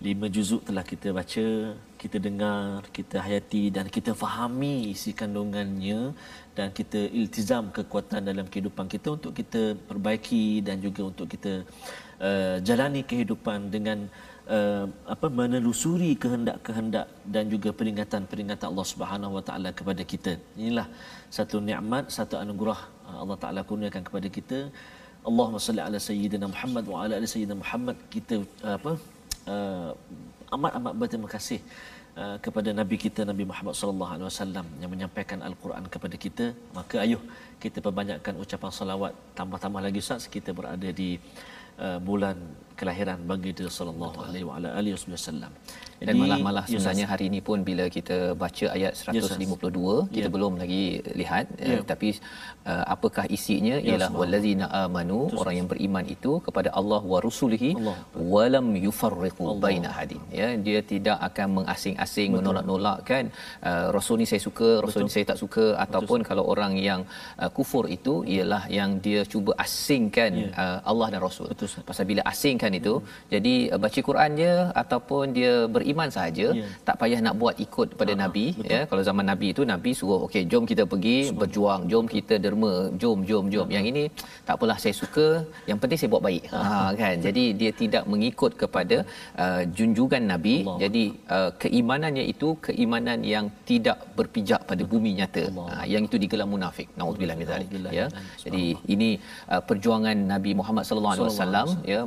[0.04, 6.12] Lima juzuk telah kita baca, kita dengar, kita hayati dan kita fahami isi kandungannya
[6.52, 11.64] dan kita iltizam kekuatan dalam kehidupan kita untuk kita perbaiki dan juga untuk kita
[12.20, 14.04] uh, jalani kehidupan dengan
[14.56, 20.36] uh, apa menelusuri kehendak-kehendak dan juga peringatan-peringatan Allah Subhanahu Wa Taala kepada kita.
[20.60, 20.86] Inilah
[21.32, 24.60] satu nikmat, satu anugerah uh, Allah Taala kurniakan kepada kita.
[25.28, 28.92] Allahumma salli ala sayyidina Muhammad wa ala ali sayyidina Muhammad kita uh, apa
[29.54, 29.90] uh,
[30.54, 31.60] amat-amat berterima kasih
[32.20, 36.46] uh, kepada nabi kita Nabi Muhammad sallallahu alaihi wasallam yang menyampaikan al-Quran kepada kita.
[36.78, 37.22] Maka ayuh
[37.64, 39.12] kita perbanyakkan ucapan salawat.
[39.38, 41.10] Tambah-tambah lagi Ustaz kita berada di
[41.84, 42.36] uh, bulan
[42.80, 45.52] kelahiran baginda sallallahu alaihi wa ala alihi wasallam
[46.06, 49.38] dan malah-malah ya, sebenarnya hari ini pun bila kita baca ayat Ya, Ustaz.
[49.40, 50.32] 152 kita Ya.
[50.34, 50.82] belum lagi
[51.20, 51.68] lihat Ya.
[51.76, 52.08] eh, tapi
[52.70, 54.20] uh, apakah isinya ialah subhanallah.
[54.20, 57.96] wallazina amanu orang yang beriman itu kepada Allah wa rusulihi Allah.
[58.34, 63.24] walam yufarriqu baina hadin ya dia tidak akan mengasing-asing menolak-nolakkan
[63.70, 67.00] uh, rasul ni saya suka rasul ni saya tak suka ataupun kalau orang yang
[67.42, 70.48] uh, kufur itu ialah yang dia cuba asingkan Ya.
[70.62, 72.94] uh, Allah dan rasul Betul, pasal bila asingkan itu.
[73.34, 76.66] Jadi uh, baca Quran dia ataupun dia beriman sahaja Ya.
[76.88, 78.70] tak payah nak buat ikut pada Ah, nabi betul.
[78.72, 78.80] ya.
[78.90, 83.18] Kalau zaman nabi itu nabi suruh okey jom kita pergi berjuang jom kita derma jom
[83.28, 83.68] jom jom.
[83.76, 84.02] Yang ini
[84.46, 85.26] tak apalah saya suka
[85.70, 86.44] yang penting saya buat baik.
[86.54, 87.16] Ha kan?
[87.26, 88.96] Jadi dia tidak mengikut kepada
[89.44, 90.56] uh, junjungan nabi.
[90.62, 90.76] Allah.
[90.84, 91.04] jadi
[91.36, 95.44] uh, keimanannya itu keimanan yang tidak berpijak pada bumi nyata.
[95.52, 95.66] Allah.
[95.72, 96.88] ha, yang itu digelar munafik.
[96.98, 98.06] Naudzubillah min zalik ya.
[98.44, 99.10] jadi ini
[99.52, 102.00] uh, perjuangan nabi Muhammad sallallahu alaihi wasallam ya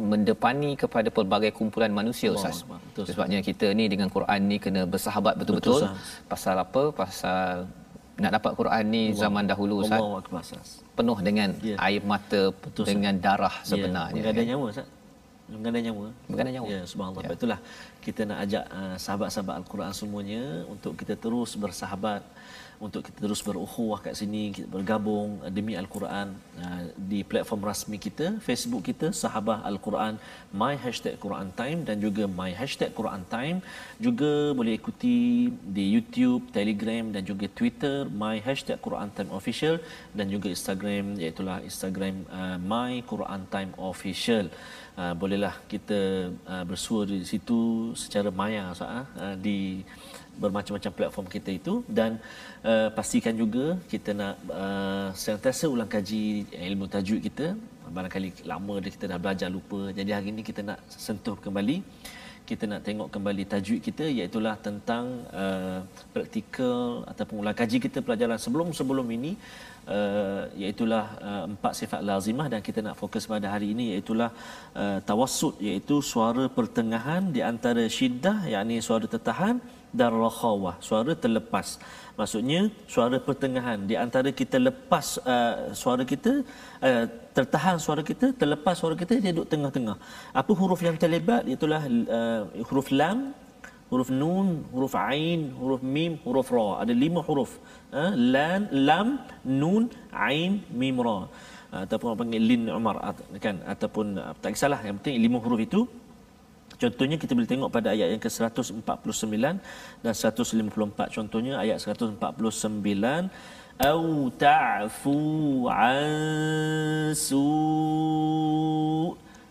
[0.49, 2.65] mendepani kepada pelbagai kumpulan manusia Allah ustaz.
[2.65, 7.45] Betul, sebabnya kita ni dengan Quran ni kena bersahabat betul-betul Betul, pasal apa pasal
[8.19, 10.69] nak dapat Quran ni zaman dahulu ustaz akbar Ustaz.
[10.97, 11.75] penuh dengan Ya.
[11.79, 14.49] air mata Betul, dengan darah sebenarnya Ya, menggadai kan?
[14.51, 14.87] nyawa Ustaz.
[15.49, 16.05] Menggadai nyawa.
[16.29, 16.67] Menggadai nyawa.
[16.69, 17.23] Ya, subhanallah.
[17.25, 17.29] Ya.
[17.33, 17.37] Ya.
[17.41, 17.59] Itulah
[18.05, 22.21] kita nak ajak uh, sahabat-sahabat Al-Quran semuanya untuk kita terus bersahabat,
[22.79, 26.31] untuk kita terus berukhuwah kat sini, kita bergabung uh, demi Al-Quran
[26.63, 30.15] uh, di platform rasmi kita, Facebook kita Sahabah Al-Quran,
[30.55, 33.59] my hashtag Quran Time dan juga my hashtag Quran Time.
[33.99, 39.75] Juga boleh ikuti di YouTube, Telegram dan juga Twitter my hashtag Quran Time Official
[40.15, 44.47] dan juga Instagram iaitu Instagram uh, my Quran Time Official.
[44.99, 46.27] Uh, bolehlah kita
[46.67, 48.75] bersua di situ secara maya
[49.39, 49.79] di
[50.43, 52.11] bermacam-macam platform kita itu dan
[52.69, 56.21] uh, pastikan juga kita nak uh, sentiasa ulang kaji
[56.69, 57.47] ilmu tajwid kita.
[57.97, 59.79] Barangkali lama dah kita dah belajar lupa.
[59.99, 61.77] Jadi hari ini kita nak sentuh kembali.
[62.49, 65.05] Kita nak tengok kembali tajwid kita iaitu tentang
[65.41, 65.79] uh,
[66.13, 69.31] praktikal ataupun ulang kaji kita pelajaran sebelum-sebelum ini
[69.97, 74.29] uh, iaitu uh, empat sifat lazimah dan kita nak fokus pada hari ini iaitu uh,
[75.09, 79.57] tawassut iaitu suara pertengahan di antara syiddah yakni suara tertahan
[79.97, 81.67] dan rakhawah suara terlepas.
[82.19, 82.61] Maksudnya
[82.93, 83.79] suara pertengahan.
[83.89, 86.31] Di antara kita lepas uh, suara kita
[86.87, 87.03] uh,
[87.37, 89.97] tertahan suara kita terlepas suara kita dia duduk tengah-tengah.
[90.41, 91.81] Apa huruf yang terlibat itulah
[92.17, 93.31] uh, huruf lam
[93.89, 96.67] huruf nun huruf ain huruf mim huruf ra.
[96.83, 97.53] Ada lima huruf.
[97.99, 99.07] Uh, lan lam
[99.61, 101.17] nun ain mim ra.
[101.73, 102.95] Uh, ataupun panggil lin umar
[103.45, 103.55] kan?
[103.73, 104.81] Ataupun uh, tak kisahlah.
[104.85, 105.81] Yang penting lima huruf itu
[106.79, 109.35] Contohnya kita boleh tengok pada ayat yang ke-149
[110.03, 111.15] dan 154.
[111.17, 112.15] Contohnya ayat 149
[113.79, 115.19] au ta'fu
[115.71, 117.47] ansu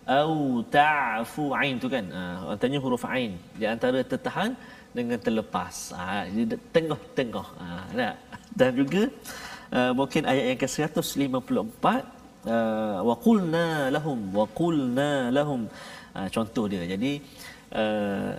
[0.08, 0.34] au
[0.76, 2.04] ta'fu ain tu kan.
[2.16, 4.56] Ha, tanya huruf ain di antara tertahan
[4.96, 5.92] dengan terlepas.
[5.92, 7.46] Ha, di tengah-tengah.
[7.60, 8.16] Ha,
[8.56, 9.02] dan juga
[9.76, 11.84] uh, mungkin ayat yang ke-154
[12.48, 15.60] uh, wa qulna lahum wa qulna lahum
[16.16, 16.84] uh, contoh dia.
[16.84, 17.20] Jadi
[17.74, 18.32] uh,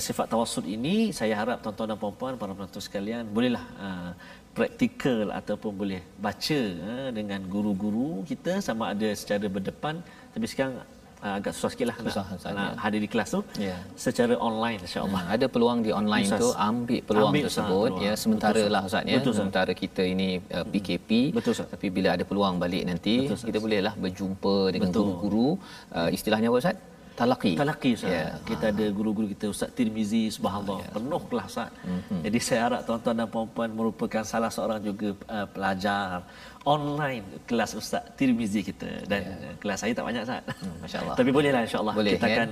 [0.00, 4.10] sifat tawassut ini saya harap tuan-tuan dan puan-puan para penonton sekalian bolehlah uh,
[4.50, 10.02] praktikal ataupun boleh baca uh, dengan guru-guru kita sama ada secara berdepan.
[10.34, 10.82] Tapi sekarang
[11.24, 13.78] uh, agak susah sikitlah susah, nak, nak hadir di kelas tu yeah.
[14.04, 15.22] secara online insya-Allah.
[15.24, 16.40] Hmm, ada peluang di online Usas.
[16.42, 18.06] tu ambil peluang ambil tersebut peluang.
[18.06, 22.24] ya sementara lah ustaz ya Betul, sementara kita ini uh, PKP Betul, tapi bila ada
[22.30, 25.02] peluang balik nanti Betul, kita bolehlah berjumpa dengan Betul.
[25.04, 25.48] guru-guru
[25.96, 26.76] uh, istilahnya apa ustaz?
[27.20, 27.52] Talaqi.
[27.60, 28.12] Talaqi Ustaz.
[28.16, 28.30] Yeah.
[28.50, 28.72] Kita ha.
[28.72, 30.92] ada guru-guru kita Ustaz Tirmizi subhanallah yeah.
[30.96, 31.70] penuh kelas Ustaz.
[31.84, 32.20] Mm-hmm.
[32.26, 36.24] Jadi saya harap tuan-tuan dan puan-puan merupakan salah seorang juga uh, pelajar
[36.68, 39.54] online kelas Ustaz Tirmizi kita dan yeah.
[39.60, 40.42] kelas saya tak banyak Ustaz.
[40.60, 41.14] Hmm, Masya-Allah.
[41.20, 42.34] Tapi bolehlah insya-Allah Boleh, kita ya?
[42.36, 42.48] akan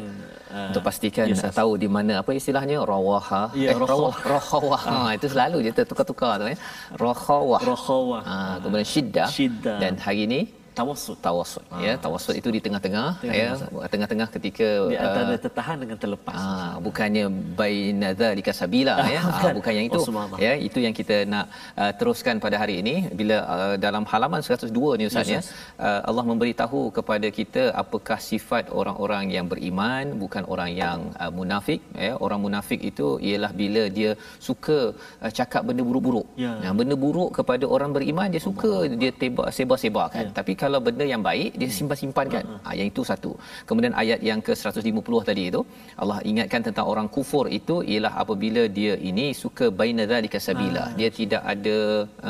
[0.53, 4.97] uh, untuk pastikan yes, tahu di mana apa istilahnya rawaha yeah, eh rawah rawah ha
[5.17, 6.57] itu selalu je tukar-tukar tu ya.
[7.05, 7.61] Rahawah.
[7.73, 8.23] Rahawah.
[8.29, 9.29] Ha kemudian syiddah.
[9.29, 9.79] syiddah.
[9.83, 10.41] Dan hari ini
[10.79, 13.51] tawassut tawassut ha, ya tawassut itu di tengah-tengah ya.
[13.93, 16.37] tengah-tengah ketika di antara uh, tertahan dengan terlepas.
[16.39, 16.53] Ha,
[16.87, 17.25] bukannya
[17.61, 19.21] baina dzalika sabila ya.
[19.25, 19.53] Ha, bukan.
[19.59, 20.01] bukan yang itu.
[20.01, 21.47] Oh, ya itu yang kita nak
[21.83, 22.95] uh, teruskan pada hari ini.
[23.21, 25.41] Bila uh, dalam halaman 102 ni ustaz ya
[25.87, 31.81] uh, Allah memberitahu kepada kita apakah sifat orang-orang yang beriman bukan orang yang uh, munafik
[32.07, 32.13] ya.
[32.27, 34.13] Orang munafik itu ialah bila dia
[34.49, 34.79] suka
[35.25, 36.27] uh, cakap benda buruk-buruk.
[36.45, 36.53] Ya.
[36.63, 38.99] nah benda buruk kepada orang beriman dia suka Allah.
[39.01, 40.35] dia tebak sebar-sebarkan ya.
[40.39, 43.33] tapi kalau benda yang baik dia simpan-simpan kan ha, yang itu satu.
[43.69, 45.61] Kemudian ayat yang ke 150 tadi itu
[46.03, 50.85] Allah ingatkan tentang orang kufur itu ialah apabila dia ini suka baina zalika sabila.
[50.85, 51.77] Uh dia tidak ada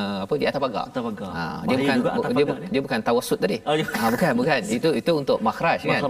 [0.01, 0.85] uh, apa di atas pagar.
[0.91, 1.31] Atas pagar.
[1.37, 1.97] Ha, dia bukan
[2.39, 3.57] dia, dia, dia bukan tawassut tadi.
[3.71, 4.61] Oh, ha, bukan bukan.
[4.79, 6.03] Itu itu untuk makhraj kan.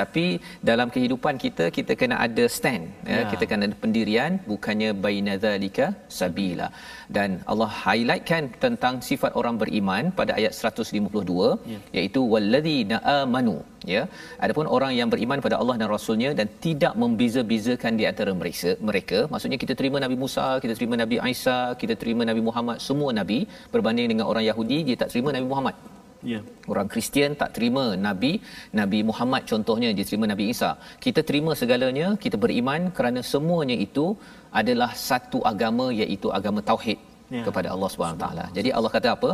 [0.00, 0.24] Tapi
[0.70, 3.24] dalam kehidupan kita kita kena ada stand ya, ya.
[3.32, 5.86] kita kena ada pendirian bukannya baina zalika
[6.18, 6.68] sabila.
[7.16, 11.75] Dan Allah highlightkan tentang sifat orang beriman pada ayat 152 ya.
[11.98, 13.56] Iaitu walladzina amanu
[13.94, 14.02] ya
[14.44, 19.18] adapun orang yang beriman pada Allah dan rasulnya dan tidak membeza-bezakan di antara mereka mereka
[19.32, 23.38] maksudnya kita terima Nabi Musa kita terima Nabi Isa kita terima Nabi Muhammad semua nabi
[23.74, 25.76] berbanding dengan orang Yahudi dia tak terima Nabi Muhammad
[26.32, 26.38] Ya.
[26.72, 28.30] Orang Kristian tak terima Nabi
[28.78, 30.70] Nabi Muhammad contohnya dia terima Nabi Isa.
[31.04, 34.06] Kita terima segalanya, kita beriman kerana semuanya itu
[34.60, 36.98] adalah satu agama iaitu agama tauhid
[37.34, 37.42] ya.
[37.46, 38.44] kepada Allah Subhanahu taala.
[38.58, 39.30] Jadi Allah kata apa?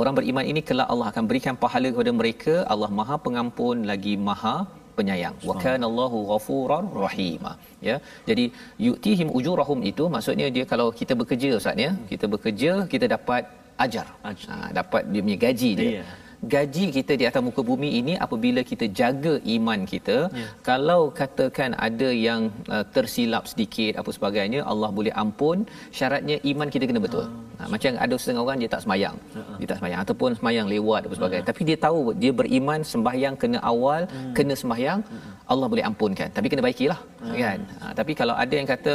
[0.00, 2.54] Orang beriman ini kelak Allah akan berikan pahala kepada mereka.
[2.74, 4.56] Allah Maha Pengampun lagi Maha
[4.98, 5.36] penyayang.
[5.48, 7.42] Wa kana Allahu ghafurar rahim.
[7.88, 7.96] Ya.
[8.28, 8.44] Jadi
[8.86, 13.44] yu'tihim ujurahum itu maksudnya dia kalau kita bekerja Ustaz ya, kita bekerja kita dapat
[13.86, 14.06] ajar.
[14.30, 14.54] ajar.
[14.54, 15.90] Ha, dapat dia punya gaji dia.
[15.96, 20.48] Yeah gaji kita di atas muka bumi ini apabila kita jaga iman kita ya.
[20.68, 22.42] kalau katakan ada yang
[22.74, 25.58] uh, tersilap sedikit apa sebagainya Allah boleh ampun
[25.98, 27.34] syaratnya iman kita kena betul ha.
[27.60, 29.40] Ha, macam ada setengah orang dia tak semayang ha.
[29.60, 31.50] dia tak semayang ataupun semayang lewat apa sebagainya ha.
[31.52, 34.32] tapi dia tahu dia beriman sembahyang kena awal hmm.
[34.38, 35.30] kena semayang hmm.
[35.52, 37.34] Allah boleh ampunkan tapi kena baikilah ha.
[37.44, 38.94] kan ha, tapi kalau ada yang kata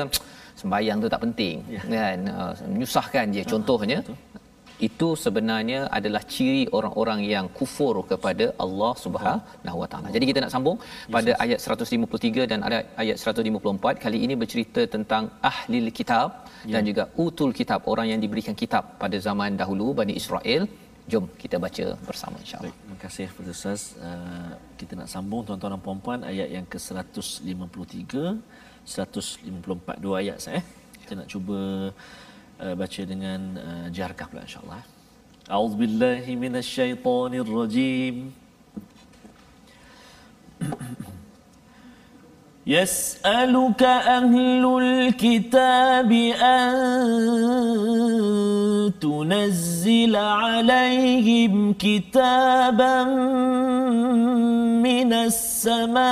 [0.62, 1.82] sembahyang tu tak penting ya.
[1.96, 4.31] kan uh, menyusahkan je contohnya ha
[4.88, 10.08] itu sebenarnya adalah ciri orang-orang yang kufur kepada Allah Subhanahu Wa Taala.
[10.16, 10.78] Jadi kita nak sambung
[11.16, 16.28] pada ayat 153 dan ada ayat 154 kali ini bercerita tentang ahli kitab
[16.70, 16.74] ya.
[16.74, 20.64] dan juga utul kitab orang yang diberikan kitab pada zaman dahulu Bani Israel.
[21.12, 22.76] Jom kita baca bersama insya-Allah.
[22.82, 23.82] Terima kasih Ustaz.
[24.10, 28.14] Uh, kita nak sambung tuan-tuan dan puan-puan ayat yang ke-153
[28.86, 30.60] 154 dua ayat saya.
[30.60, 30.66] Eh.
[31.02, 31.60] Kita nak cuba
[32.61, 34.83] uh, baca dengan uh, jarkah pula insyaallah.
[35.47, 38.17] A'udzubillahi minasyaitonirrajim.
[42.67, 46.13] يسألك أهل الكتاب
[46.43, 46.75] أن
[49.01, 53.05] تنزل عليهم كتابا
[54.83, 56.07] من السماء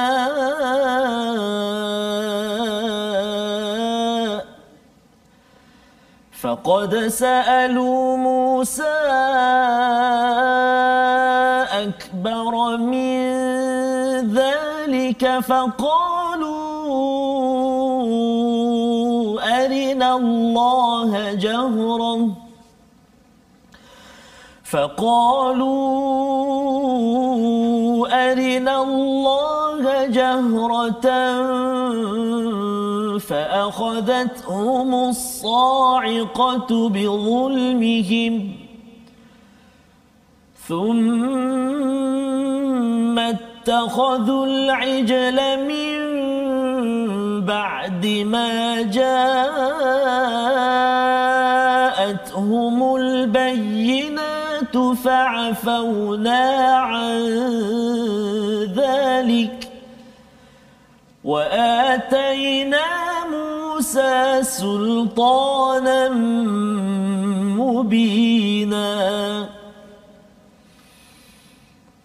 [6.41, 8.97] فقد سألوا موسى
[11.83, 13.19] أكبر من
[14.33, 15.99] ذلك فقالوا
[19.65, 22.29] أرنا الله جهرا
[24.63, 25.89] فقالوا
[28.31, 31.05] أرنا الله جهرة
[33.19, 38.51] فأخذتهم الصاعقة بظلمهم.
[40.67, 41.99] ثم
[43.19, 45.99] اتخذوا العجل من
[47.45, 49.35] بعد ما جاءتهم
[52.95, 56.41] البينات فعفونا
[56.91, 57.19] عن
[58.75, 59.58] ذلك.
[61.29, 62.87] وآتينا
[63.31, 66.09] موسى سلطانا
[67.61, 68.89] مبينا.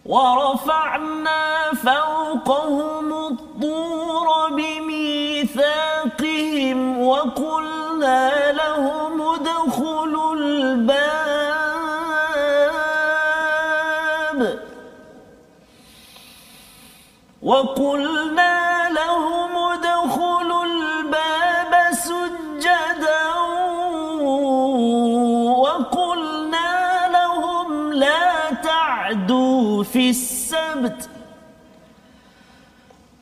[0.07, 1.43] ورفعنا
[1.75, 5.99] فوقهم الطور بميثاقهم
[7.07, 11.25] وقلنا لهم ادخلوا الباب.
[17.43, 18.64] وقلنا
[18.99, 23.35] ادخلوا الباب سجدا
[25.59, 31.09] وقلنا لهم لا تعدوا في السبت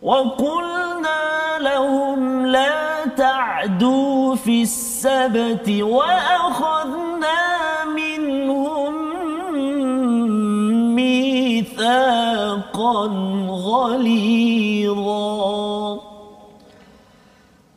[0.02, 7.40] وقلنا لهم لا تعدوا في السبت وأخذنا
[7.84, 8.94] منهم
[10.94, 13.06] ميثاقا
[13.48, 15.41] غليظا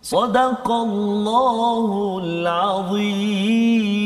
[0.05, 1.89] صدق الله
[2.25, 4.01] العظيم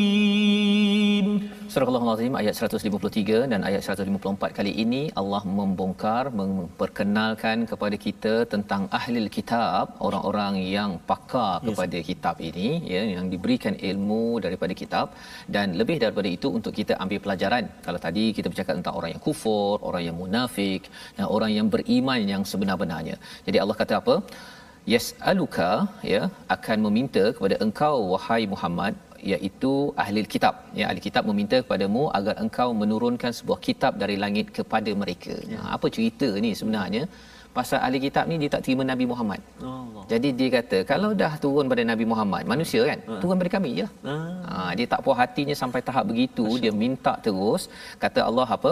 [1.75, 8.83] Surah Al-Azim ayat 153 dan ayat 154 kali ini Allah membongkar memperkenalkan kepada kita tentang
[8.99, 11.67] ahli kitab orang-orang yang pakar yes.
[11.69, 15.07] kepada kitab ini ya yang diberikan ilmu daripada kitab
[15.57, 19.23] dan lebih daripada itu untuk kita ambil pelajaran kalau tadi kita bercakap tentang orang yang
[19.29, 20.83] kufur orang yang munafik
[21.17, 24.17] dan orang yang beriman yang sebenar-benarnya jadi Allah kata apa
[24.94, 25.70] Yas'aluka
[26.14, 26.22] ya
[26.56, 28.96] akan meminta kepada engkau wahai Muhammad
[29.32, 29.74] iaitu
[30.04, 30.56] ahli kitab.
[30.80, 35.36] Ya ahli kitab meminta kepadamu agar engkau menurunkan sebuah kitab dari langit kepada mereka.
[35.54, 35.60] Ya.
[35.64, 37.04] ha, apa cerita ni sebenarnya
[37.60, 39.42] pasal ahli kitab ni dia tak terima Nabi Muhammad.
[39.70, 40.04] Allah.
[40.12, 43.20] Jadi dia kata kalau dah turun pada Nabi Muhammad, manusia kan, uh.
[43.22, 43.88] turun pada kami je.
[44.12, 44.16] Uh.
[44.52, 46.62] Ha, dia tak puas hatinya sampai tahap begitu, Masya.
[46.64, 47.64] dia minta terus.
[48.04, 48.72] Kata Allah apa?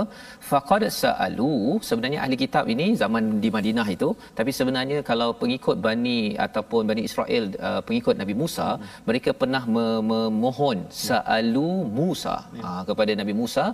[0.50, 1.54] Faqad sa'alu,
[1.90, 4.10] sebenarnya ahli kitab ini zaman di Madinah itu,
[4.40, 8.78] tapi sebenarnya kalau pengikut Bani ataupun Bani Israel uh, pengikut Nabi Musa, uh.
[9.10, 10.78] mereka pernah memohon
[11.08, 11.70] sa'alu
[12.00, 13.66] Musa uh, kepada Nabi Musa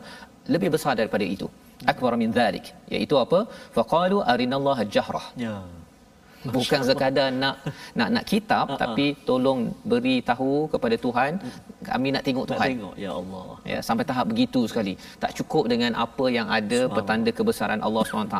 [0.53, 1.47] lebih besar daripada itu
[1.91, 3.39] akbar min dhalik iaitu apa?
[3.77, 5.55] Faqalu arinallaha jahrah ya
[6.55, 7.55] bukan sekadar nak
[7.99, 8.79] nak nak kitab uh-huh.
[8.83, 11.31] tapi tolong beri tahu kepada Tuhan
[11.89, 12.59] kami nak tengok Tuhan.
[12.59, 13.45] Nak tengok ya Allah.
[13.71, 14.93] Ya sampai tahap begitu sekali.
[15.23, 18.37] Tak cukup dengan apa yang ada petanda kebesaran Allah SWT.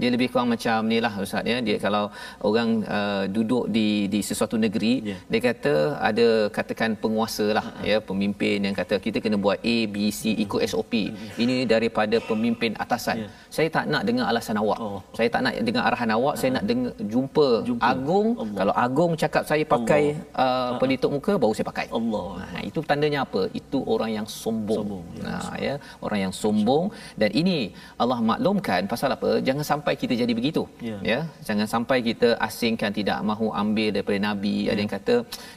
[0.00, 1.58] Dia lebih kurang macam ni lah ustaz ya.
[1.66, 2.04] Dia kalau
[2.48, 5.20] orang uh, duduk di di sesuatu negeri yeah.
[5.32, 5.74] dia kata
[6.08, 6.26] ada
[6.56, 7.88] katakan penguasa lah uh-huh.
[7.90, 10.94] ya pemimpin yang kata kita kena buat A B C ikut SOP.
[10.94, 11.42] Uh-huh.
[11.42, 13.16] Ini daripada pemimpin atasan.
[13.24, 13.32] Yeah.
[13.56, 14.78] Saya tak nak dengar alasan awak.
[14.86, 15.00] Oh.
[15.16, 16.34] Saya tak nak dengar arahan awak.
[16.34, 16.40] Uh-huh.
[16.40, 17.90] Saya nak dengar jumpa jumpa, jumpa.
[17.92, 18.56] agung Allah.
[18.58, 20.02] kalau agung cakap saya pakai
[20.44, 24.78] uh, pelitup muka baru saya pakai Allah ha, itu tandanya apa itu orang yang sombong,
[24.80, 25.04] sombong.
[25.26, 25.74] Ya, ha, ya
[26.06, 26.84] orang yang sombong
[27.20, 27.58] dan ini
[28.02, 31.20] Allah maklumkan pasal apa jangan sampai kita jadi begitu ya, ya?
[31.48, 34.70] jangan sampai kita asingkan tidak mahu ambil daripada nabi ya.
[34.72, 35.16] ada yang kata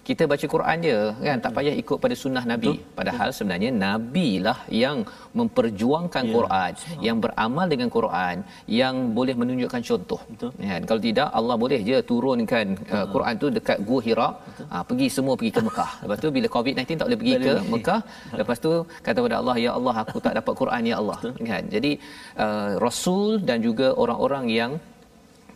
[0.10, 0.98] kita baca Quran je
[1.28, 2.96] kan tak payah ikut pada sunnah nabi Betul.
[3.00, 3.38] padahal Betul.
[3.38, 4.98] sebenarnya nabi lah yang
[5.40, 6.34] memperjuangkan ya.
[6.38, 6.72] Quran
[7.08, 8.36] yang beramal dengan Quran
[8.82, 10.52] yang boleh menunjukkan contoh Betul.
[10.68, 12.66] Ya, kalau tidak Allah boleh je turunkan
[12.96, 14.30] uh, Quran tu dekat Gua Hira.
[14.74, 15.92] Uh, pergi semua pergi ke Mekah.
[16.04, 18.02] Lepas tu bila COVID-19 tak boleh pergi ke Mekah
[18.40, 18.72] lepas tu
[19.06, 21.18] kata kepada Allah ya Allah aku tak dapat Quran ya Allah.
[21.52, 21.64] Kan?
[21.76, 21.92] Jadi
[22.40, 24.72] uh, rasul dan juga orang-orang yang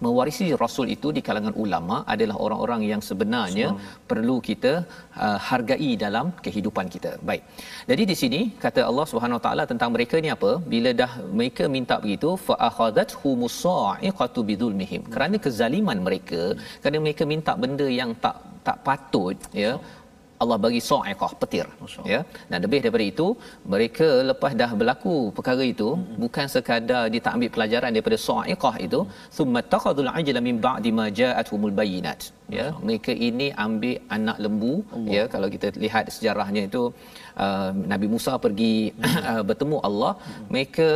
[0.05, 3.67] mewarisi rasul itu di kalangan ulama adalah orang-orang yang sebenarnya
[4.11, 4.73] perlu kita
[5.25, 7.11] uh, hargai dalam kehidupan kita.
[7.29, 7.43] Baik.
[7.91, 10.51] Jadi di sini kata Allah Subhanahu Wa Taala tentang mereka ni apa?
[10.73, 15.03] Bila dah mereka minta begitu fa akhadathum sa'iqatu bidzulmihim.
[15.15, 16.41] Kerana kezaliman mereka,
[16.81, 18.37] kerana mereka minta benda yang tak
[18.67, 19.71] tak patut ya.
[20.43, 21.65] Allah bagi sa'iqah petir
[22.11, 22.19] ya
[22.51, 23.27] dan lebih daripada itu
[23.73, 26.17] mereka lepas dah berlaku perkara itu hmm.
[26.23, 28.99] bukan sekadar dia tak ambil pelajaran daripada sa'iqah itu
[29.37, 32.21] thumma takhadul ajla min ba'di ma ja'atuhumul bayyinat
[32.57, 35.11] ya mereka ini ambil anak lembu Allah.
[35.15, 36.83] ya kalau kita lihat sejarahnya itu
[37.45, 38.73] uh, Nabi Musa pergi
[39.31, 40.45] uh, bertemu Allah hmm.
[40.53, 40.89] mereka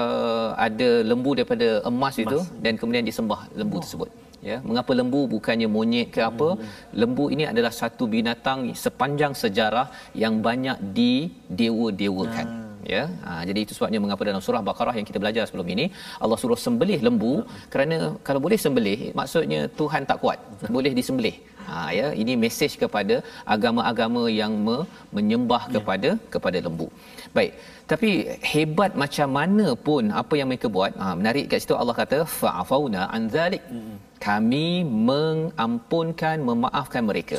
[0.00, 2.62] uh, ada lembu daripada emas itu emas.
[2.64, 3.84] dan kemudian disembah lembu Allah.
[3.86, 4.10] tersebut
[4.48, 6.70] ya mengapa lembu bukannya monyet ke apa hmm.
[7.00, 9.86] lembu ini adalah satu binatang sepanjang sejarah
[10.22, 11.12] yang banyak di
[11.60, 12.80] dewa-dewakan hmm.
[12.94, 15.86] ya ha, jadi itu sebabnya mengapa dalam surah baqarah yang kita belajar sebelum ini
[16.24, 17.62] Allah suruh sembelih lembu hmm.
[17.74, 20.40] kerana kalau boleh sembelih maksudnya Tuhan tak kuat
[20.76, 21.36] boleh disembelih
[21.68, 23.16] ha ya ini mesej kepada
[23.54, 24.86] agama-agama yang me-
[25.16, 25.72] menyembah ya.
[25.76, 26.88] kepada kepada lembu
[27.36, 27.52] baik
[27.92, 28.10] tapi
[28.52, 33.02] hebat macam mana pun apa yang mereka buat ha, menarik kat situ Allah kata fa'afauna
[33.16, 34.66] an zalik hmm kami
[35.08, 37.36] mengampunkan memaafkan mereka.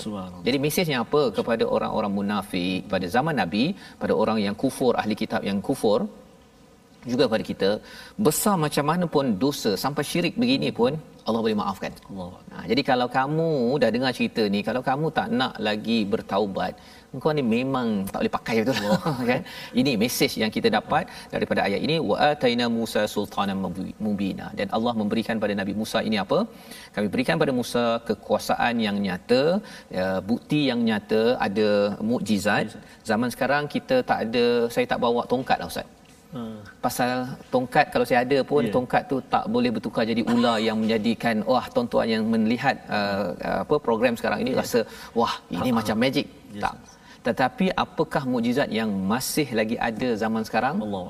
[0.47, 3.65] Jadi mesejnya apa kepada orang-orang munafik pada zaman Nabi,
[4.01, 5.99] pada orang yang kufur ahli kitab yang kufur
[7.11, 7.69] juga pada kita
[8.25, 10.93] besar macam mana pun dosa sampai syirik begini pun
[11.27, 11.91] Allah boleh maafkan.
[12.11, 12.31] Allah.
[12.51, 13.49] Ha, jadi kalau kamu
[13.81, 16.73] dah dengar cerita ni, kalau kamu tak nak lagi bertaubat,
[17.15, 18.99] engkau ni memang tak boleh pakai betul Allah.
[19.31, 19.41] kan?
[19.79, 21.03] Ini mesej yang kita dapat
[21.33, 23.57] daripada ayat ini wa ataina Musa sultanan
[24.05, 26.39] mubina dan Allah memberikan pada Nabi Musa ini apa?
[26.95, 29.41] Kami berikan pada Musa kekuasaan yang nyata,
[29.97, 31.69] ya, bukti yang nyata, ada
[32.11, 32.67] mukjizat.
[33.09, 34.45] Zaman sekarang kita tak ada
[34.75, 35.89] saya tak bawa tongkat lah ustaz.
[36.33, 36.57] Hmm.
[36.85, 37.09] Pasal
[37.53, 38.73] tongkat kalau saya ada pun yeah.
[38.75, 43.27] tongkat tu tak boleh bertukar jadi ular yang menjadikan wah tuan-tuan yang melihat uh,
[43.63, 44.61] apa program sekarang ini yeah.
[44.61, 44.79] rasa
[45.19, 45.77] wah ini uh-huh.
[45.77, 46.25] macam magic.
[46.57, 46.63] Yes.
[46.65, 46.75] Tak.
[47.27, 50.77] Tetapi apakah mukjizat yang masih lagi ada zaman sekarang?
[50.85, 51.05] Allah.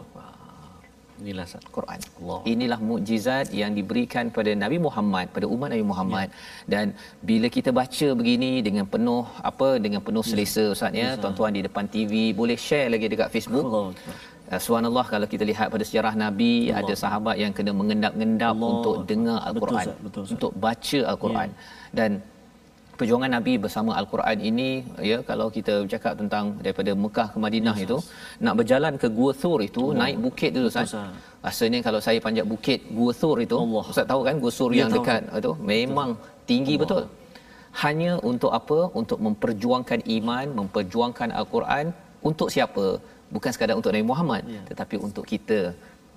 [1.22, 1.45] Inilah
[1.76, 1.99] Quran.
[2.20, 2.39] Allah.
[2.53, 6.28] Inilah mukjizat yang diberikan pada Nabi Muhammad, pada umat Nabi Muhammad.
[6.28, 6.36] Ya.
[6.74, 6.86] Dan
[7.30, 11.86] bila kita baca begini dengan penuh apa dengan penuh selesa ustaz ya, tuan-tuan di depan
[11.95, 13.66] TV boleh share lagi dekat Facebook.
[13.70, 13.88] Allah.
[14.51, 16.82] Uh, Subhanallah kalau kita lihat pada sejarah Nabi Allah.
[16.84, 21.49] ada sahabat yang kena mengendap-endap untuk dengar Al-Quran, betul, betul, untuk baca Al-Quran.
[21.53, 21.59] Ya.
[21.99, 22.11] Dan
[23.00, 24.70] perjuangan Nabi bersama Al-Quran ini
[25.10, 27.98] ya kalau kita bercakap tentang daripada Mekah ke Madinah yes, itu
[28.46, 29.96] nak berjalan ke Gua Thur itu oh.
[30.02, 30.94] naik bukit dulu Ustaz.
[31.48, 33.84] Rasanya kalau saya panjat bukit Gua Thur itu Allah.
[33.94, 34.98] Ustaz tahu kan Gua Thur ya, yang tahu.
[34.98, 36.48] dekat itu memang betul.
[36.52, 36.84] tinggi Allah.
[36.84, 37.04] betul.
[37.84, 38.80] Hanya untuk apa?
[39.02, 41.86] Untuk memperjuangkan iman, memperjuangkan Al-Quran
[42.30, 42.86] untuk siapa?
[43.36, 44.62] Bukan sekadar untuk Nabi Muhammad ya.
[44.70, 45.62] tetapi untuk kita.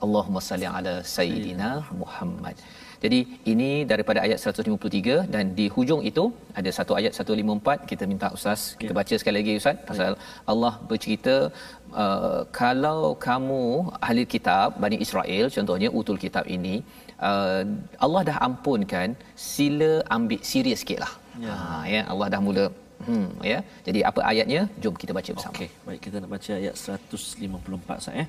[0.05, 1.69] Allahumma salli ala sayyidina
[2.01, 2.57] Muhammad.
[3.05, 3.19] Jadi
[3.53, 6.25] ini daripada ayat 153 dan di hujung itu
[6.61, 8.99] ada satu ayat 154 kita minta ustaz kita ya.
[9.01, 10.13] baca sekali lagi ustaz pasal
[10.53, 11.35] Allah bercerita
[12.05, 13.63] uh, kalau kamu
[14.09, 16.75] ahli kitab Bani Israel contohnya utul kitab ini
[17.29, 17.63] uh,
[18.07, 19.09] Allah dah ampunkan
[19.51, 21.13] sila ambil serius sikitlah.
[21.45, 21.55] Ya.
[21.61, 22.67] Ha ya Allah dah mula
[23.07, 23.59] Hmm ya.
[23.87, 24.61] Jadi apa ayatnya?
[24.83, 25.55] Jom kita baca bersama.
[25.55, 28.29] Okey, baik kita nak baca ayat 154 sah eh.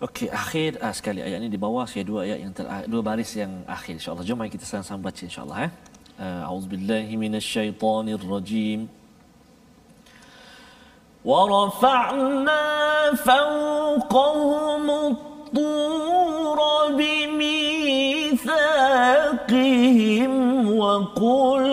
[0.00, 3.30] Okey, akhir uh, sekali ayat ini di bawah saya dua ayat yang ter, dua baris
[3.36, 4.24] yang akhir insya-Allah.
[4.24, 5.72] Jom mari kita sama-sama baca insya-Allah eh.
[6.20, 8.80] Uh, Auzubillahi minasyaitonirrajim.
[11.24, 12.62] ورفعنا
[13.14, 16.58] فوقهم الطور
[16.96, 18.40] بميثاقهم
[20.78, 21.63] وقلنا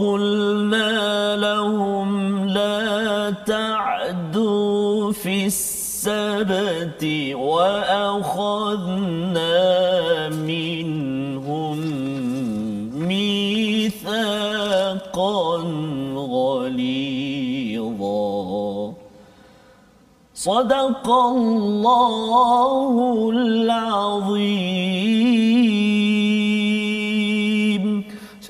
[0.00, 7.04] وقلنا لهم لا تعدوا في السبت
[7.36, 8.68] وأخذنا
[10.28, 11.78] منهم
[13.08, 15.56] ميثاقا
[16.16, 17.72] غليظا.
[20.34, 24.79] صدق الله العظيم.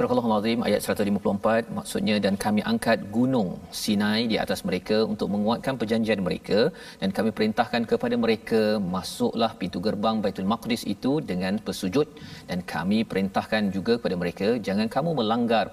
[0.01, 3.49] Surah Al-Azim ayat 154 maksudnya dan kami angkat gunung
[3.81, 6.61] Sinai di atas mereka untuk menguatkan perjanjian mereka.
[7.01, 8.61] Dan kami perintahkan kepada mereka
[8.95, 12.07] masuklah pintu gerbang Baitul Maqdis itu dengan bersujud
[12.51, 15.65] dan kami perintahkan juga kepada mereka jangan kamu melanggar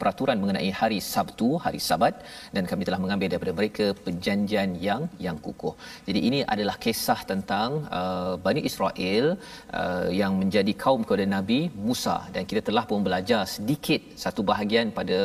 [0.00, 2.24] peraturan mengenai hari Sabtu hari Sabat.
[2.56, 5.74] Dan kami telah mengambil daripada mereka perjanjian yang yang kukuh.
[6.08, 7.68] Jadi ini adalah kisah tentang
[8.00, 9.26] uh, Bani Israel
[9.82, 12.18] uh, yang menjadi kaum kepada Nabi Musa.
[12.32, 15.18] Dan kita telah pun belajar sedikit satu bahagian pada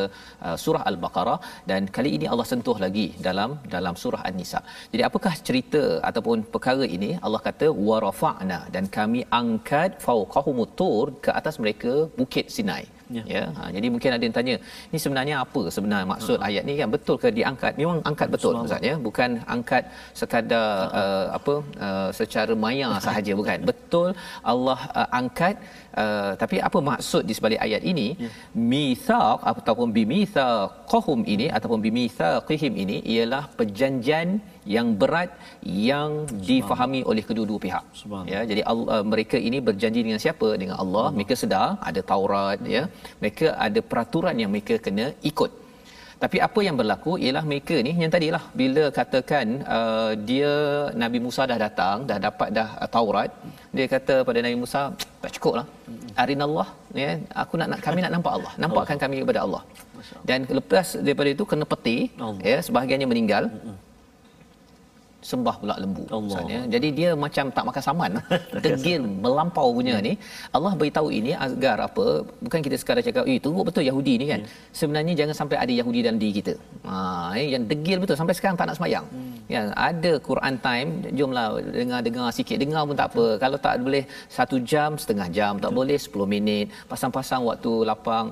[0.45, 1.39] uh, surah Al-Baqarah
[1.71, 4.61] dan kali ini Allah sentuh lagi dalam dalam surah An-Nisa.
[4.93, 7.11] Jadi apakah cerita ataupun perkara ini?
[7.25, 12.83] Allah kata wa rafa'na dan kami angkat fawqahumut tur ke atas mereka bukit Sinai.
[13.18, 13.24] Ya.
[13.36, 13.43] ya.
[13.57, 14.55] Ha, jadi mungkin ada yang tanya,
[14.91, 16.49] ini sebenarnya apa sebenarnya maksud uh-huh.
[16.49, 16.89] ayat ni kan?
[16.95, 17.74] Betul ke diangkat?
[17.82, 18.95] Memang angkat betul Ustaz ya.
[19.07, 19.84] Bukan angkat
[20.22, 21.01] sekadar uh-huh.
[21.01, 21.53] uh, apa
[21.88, 23.59] uh, secara maya sahaja bukan.
[23.72, 24.09] Betul
[24.51, 25.55] Allah uh, angkat
[26.01, 28.07] uh, tapi apa maksud di sebalik ayat ini?
[28.24, 28.34] Yeah.
[28.72, 34.30] Mitsaq ataupun bimitsaqahum ini ataupun bimitsaqihim ini ialah perjanjian
[34.76, 35.30] yang berat
[35.89, 36.09] yang
[36.49, 37.84] difahami oleh kedua-dua pihak.
[38.34, 40.49] Ya, jadi Allah, mereka ini berjanji dengan siapa?
[40.62, 41.05] Dengan Allah.
[41.18, 42.72] Mereka sedar ada Taurat hmm.
[42.76, 42.84] ya.
[43.22, 45.51] Mereka ada peraturan yang mereka kena ikut.
[46.24, 49.45] Tapi apa yang berlaku ialah mereka ni yang tadilah bila katakan
[49.78, 50.51] uh, dia
[51.03, 53.30] Nabi Musa dah datang, dah dapat dah uh, Taurat,
[53.74, 54.82] dia kata pada Nabi Musa,
[55.24, 55.66] tak cukup lah.
[56.22, 58.53] Arinallah, ya, aku nak, nak kami nak nampak Allah.
[58.64, 59.64] Nampakkan kami kepada Allah.
[60.30, 61.97] Dan lepas daripada itu kena peti,
[62.51, 63.43] ya, sebahagiannya meninggal
[65.30, 68.11] sembah pula lembu misalnya jadi dia macam tak makan saman.
[68.65, 70.05] Degil melampau punya hmm.
[70.07, 70.13] ni.
[70.55, 72.05] Allah beritahu ini agar apa
[72.45, 74.41] bukan kita sekadar cakap eh teruk betul Yahudi ni kan?
[74.41, 74.51] Hmm.
[74.80, 76.53] sebenarnya jangan sampai ada Yahudi dalam diri kita.
[76.89, 76.95] Ha
[77.41, 78.17] eh, yang degil betul.
[78.22, 79.05] Sampai sekarang tak nak semayang.
[79.13, 79.34] Hmm.
[79.53, 81.47] ya ada Quran time jomlah
[81.78, 82.57] dengar-dengar sikit.
[82.63, 83.26] Dengar pun tak apa.
[83.43, 84.03] Kalau tak boleh
[84.38, 86.65] satu jam setengah jam tak boleh 10 minit.
[86.91, 88.28] Pasang-pasang waktu lapang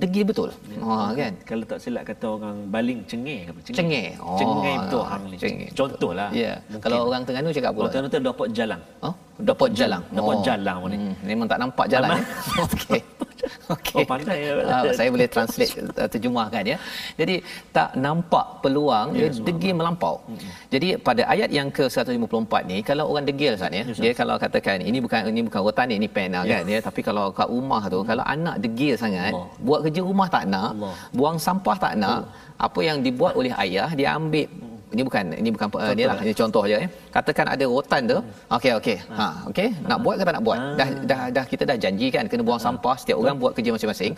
[0.00, 0.48] degil betul.
[0.82, 1.32] Ha kan.
[1.46, 3.60] Kalau tak silap kata orang baling cengeng apa?
[3.62, 4.14] Cengeng.
[4.18, 4.78] cengeng.
[4.78, 5.36] Oh, betul hang ni.
[5.72, 6.28] Contohlah.
[6.34, 6.52] Ya.
[6.82, 7.78] Kalau orang Terengganu cakap apa?
[7.78, 8.80] Orang Terengganu tu dapat jalan.
[9.00, 10.00] Oh, dapat jalan.
[10.10, 10.42] Dapat oh.
[10.42, 10.96] jalan ni.
[10.98, 12.08] Hmm, memang tak nampak jalan.
[12.10, 12.18] Ya?
[12.66, 13.00] Okey.
[13.74, 14.04] Okay.
[14.04, 14.52] Oh, pandai ya.
[14.60, 15.72] Uh, saya boleh translate
[16.02, 16.76] uh, terjemahkan ya.
[17.20, 17.36] Jadi
[17.76, 20.16] tak nampak peluang ya, dia degil melampau.
[20.28, 20.38] Hmm.
[20.74, 24.84] Jadi pada ayat yang ke-154 ni kalau orang degil Ustaz ya, ya dia kalau katakan
[24.90, 26.42] ini bukan ini bukan rotan ni, ini pen ya.
[26.52, 28.08] kan ya, tapi kalau kat rumah tu hmm.
[28.10, 29.48] kalau anak degil sangat, Allah.
[29.66, 30.94] buat kerja rumah tak nak, Allah.
[31.16, 32.66] buang sampah tak nak, Allah.
[32.66, 34.48] apa yang dibuat oleh ayah dia ambil
[34.94, 38.18] ini bukan ini bukan uh, ni lah ini contoh aja ya katakan ada rotan tu
[38.56, 40.74] okey okey ha okey nak buat ke tak nak buat ah.
[40.80, 42.64] dah dah dah kita dah janji kan kena buang ah.
[42.66, 44.12] sampah setiap orang buat kerja masing-masing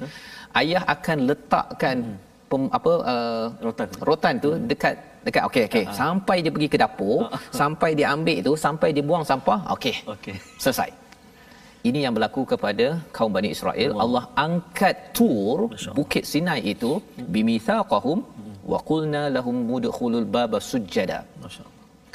[0.61, 2.16] ayah akan letakkan hmm.
[2.51, 4.66] pem, apa uh, rotan rotan tu hmm.
[4.72, 4.95] dekat
[5.27, 5.97] dekat okey okey uh-huh.
[6.01, 7.41] sampai dia pergi ke dapur uh-huh.
[7.61, 10.91] sampai dia ambil tu sampai dia buang sampah okey okey selesai
[11.89, 13.91] ini yang berlaku kepada kaum Bani Israel.
[13.95, 15.59] Allah, Allah angkat tur
[15.99, 17.27] bukit Sinai itu hmm.
[17.35, 18.18] bimithaqahum
[18.73, 21.19] wa qulna lahum mudkhulul baba sujada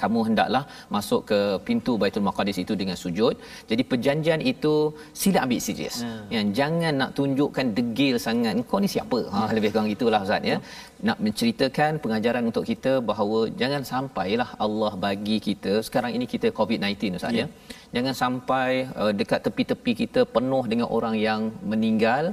[0.02, 0.64] kamu hendaklah
[0.96, 3.36] masuk ke pintu Baitul Maqdis itu dengan sujud.
[3.70, 4.74] Jadi perjanjian itu
[5.22, 5.98] sila ambil serius.
[6.36, 8.64] Yang jangan nak tunjukkan degil sangat.
[8.72, 9.20] Kau ni siapa?
[9.34, 10.58] Ha lebih kurang gitulah Ustaz ya.
[10.58, 10.91] Hmm.
[11.08, 15.74] Nak menceritakan pengajaran untuk kita bahawa jangan sampailah Allah bagi kita.
[15.88, 17.40] Sekarang ini kita COVID-19 Ustaz ya.
[17.42, 17.48] ya.
[17.96, 18.70] Jangan sampai
[19.02, 21.42] uh, dekat tepi-tepi kita penuh dengan orang yang
[21.72, 22.24] meninggal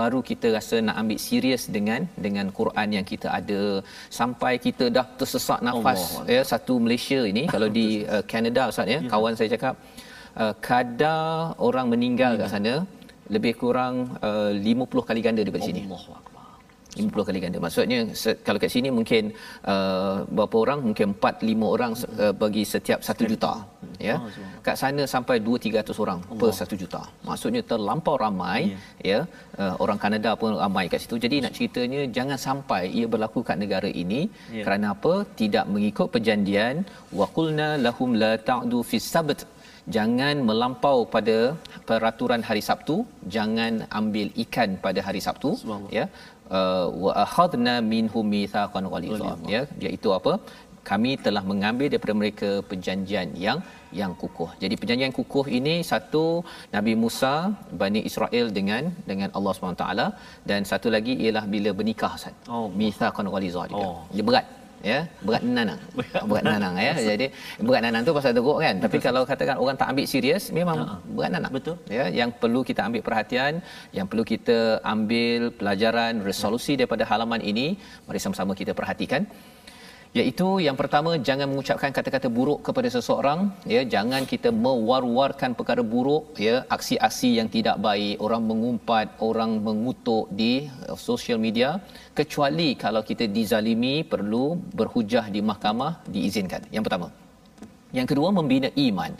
[0.00, 3.62] baru kita rasa nak ambil serius dengan dengan Quran yang kita ada.
[4.20, 6.24] Sampai kita dah tersesak nafas Allah.
[6.36, 9.10] ya satu Malaysia ini kalau di uh, Canada Ustaz ya, ya.
[9.12, 9.74] kawan saya cakap
[10.42, 12.74] uh, kadar orang meninggal kat sana
[13.34, 13.94] lebih kurang
[14.28, 15.82] uh, 50 kali ganda daripada sini.
[15.88, 16.31] Allah
[17.00, 17.58] 50 kali ganda.
[17.64, 17.98] Maksudnya
[18.46, 19.32] kalau kat sini mungkin
[19.72, 20.78] uh, berapa orang?
[20.88, 21.92] Mungkin 4 5 orang
[22.24, 23.52] uh, bagi setiap 1 juta.
[24.08, 24.16] Ya.
[24.66, 27.02] Kat sana sampai 2 300 orang per 1 juta.
[27.28, 28.60] Maksudnya terlampau ramai
[29.10, 29.20] ya.
[29.60, 31.16] Uh, orang Kanada pun ramai kat situ.
[31.24, 34.20] Jadi nak ceritanya jangan sampai ia berlaku kat negara ini
[34.58, 34.64] ya.
[34.66, 35.14] kerana apa?
[35.40, 36.84] Tidak mengikut perjanjian
[37.20, 39.40] waqulna lahum la ta'du fis sabt
[39.96, 41.38] jangan melampau pada
[41.88, 42.96] peraturan hari Sabtu
[43.36, 45.50] jangan ambil ikan pada hari Sabtu
[45.96, 46.04] ya
[47.04, 50.34] wa akhadna minhum mitsaqan ghalidha ya iaitu apa
[50.90, 53.58] kami telah mengambil daripada mereka perjanjian yang
[54.00, 54.50] yang kukuh.
[54.62, 56.24] Jadi perjanjian kukuh ini satu
[56.74, 57.34] Nabi Musa
[57.82, 59.86] Bani Israel dengan dengan Allah SWT
[60.50, 62.34] dan satu lagi ialah bila bernikah Ustaz.
[62.54, 63.86] Oh, mitsaqan ghalidha juga.
[63.90, 64.00] Oh.
[64.16, 64.46] Dia berat
[64.90, 65.80] ya berat nanang.
[66.30, 66.92] Berat nanang ya.
[67.10, 67.26] Jadi
[67.66, 68.76] berat nanang tu pasal teruk kan.
[68.84, 71.52] Tapi kalau katakan orang tak ambil serius memang uh berat nanang.
[71.56, 71.76] Betul.
[71.98, 73.52] Ya yang perlu kita ambil perhatian
[73.96, 74.58] yang perlu kita
[74.94, 77.66] ambil pelajaran resolusi daripada halaman ini
[78.06, 79.24] mari sama-sama kita perhatikan
[80.12, 83.40] iaitu yang pertama jangan mengucapkan kata-kata buruk kepada seseorang
[83.74, 83.80] ya.
[83.94, 86.56] Jangan kita mewar-warkan perkara buruk ya.
[86.76, 90.52] Aksi-aksi yang tidak baik orang mengumpat orang mengutuk di
[90.88, 91.80] uh, social media.
[92.18, 94.44] Kecuali kalau kita dizalimi perlu
[94.78, 96.68] berhujah di mahkamah diizinkan.
[96.76, 97.08] Yang pertama.
[97.96, 99.12] Yang kedua membina iman.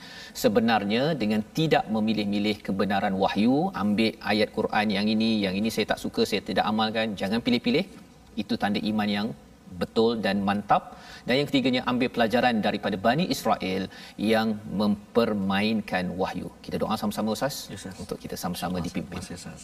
[0.42, 6.00] Sebenarnya dengan tidak memilih-milih kebenaran wahyu, ambil ayat Quran yang ini, yang ini saya tak
[6.04, 7.84] suka, saya tidak amalkan, jangan pilih-pilih.
[8.32, 9.28] Itu tanda iman yang
[9.81, 10.83] betul dan mantap.
[11.27, 13.83] Dan yang ketiganya ambil pelajaran daripada Bani Israel
[14.15, 14.47] yang
[14.81, 16.47] mempermainkan wahyu.
[16.65, 17.99] Kita doa sama-sama Ustaz Yes, Ustaz.
[18.03, 19.19] untuk kita sama-sama dipimpin.
[19.19, 19.61] Masih Ustaz.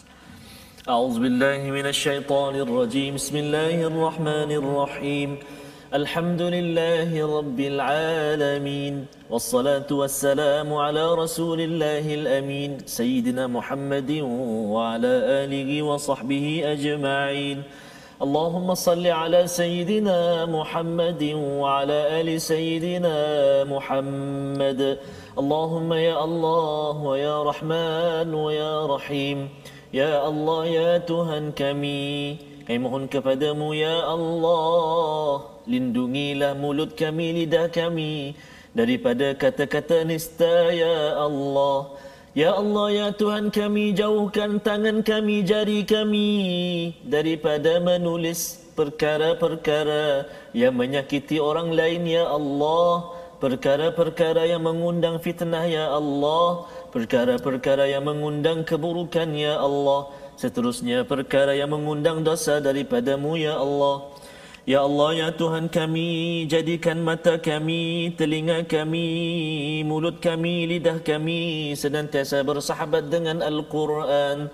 [0.84, 5.30] أعوذ بالله من الشيطان الرجيم بسم الله الرحمن الرحيم
[6.00, 7.08] الحمد لله
[7.38, 8.94] رب العالمين
[9.32, 14.10] والصلاة والسلام على رسول الله الأمين سيدنا محمد
[14.76, 15.12] وعلى
[15.48, 16.46] آله وصحبه
[16.76, 17.58] أجمعين
[18.22, 23.16] اللهم صل على سيدنا محمد وعلى آل سيدنا
[23.66, 24.98] محمد
[25.38, 29.38] اللهم يا الله ويا رحمن ويا رحيم
[29.94, 32.34] Ya Allah, Ya Tuhan kami,
[32.66, 38.34] kami mohon kepadamu, Ya Allah, lindungilah mulut kami, lidah kami,
[38.74, 41.94] daripada kata-kata nista, Ya Allah.
[42.39, 46.31] Ya Allah, Ya Tuhan kami, jauhkan tangan kami, jari kami,
[47.03, 50.23] daripada menulis perkara-perkara
[50.55, 53.11] yang menyakiti orang lain, Ya Allah.
[53.43, 56.63] Perkara-perkara yang mengundang fitnah, Ya Allah.
[56.95, 60.07] Perkara-perkara yang mengundang keburukan ya Allah.
[60.39, 64.07] Seterusnya perkara yang mengundang dosa daripadamu ya Allah
[64.69, 72.45] Ya Allah ya Tuhan kami jadikan mata kami telinga kami mulut kami lidah kami senantiasa
[72.45, 74.53] bersahabat dengan Al-Quran.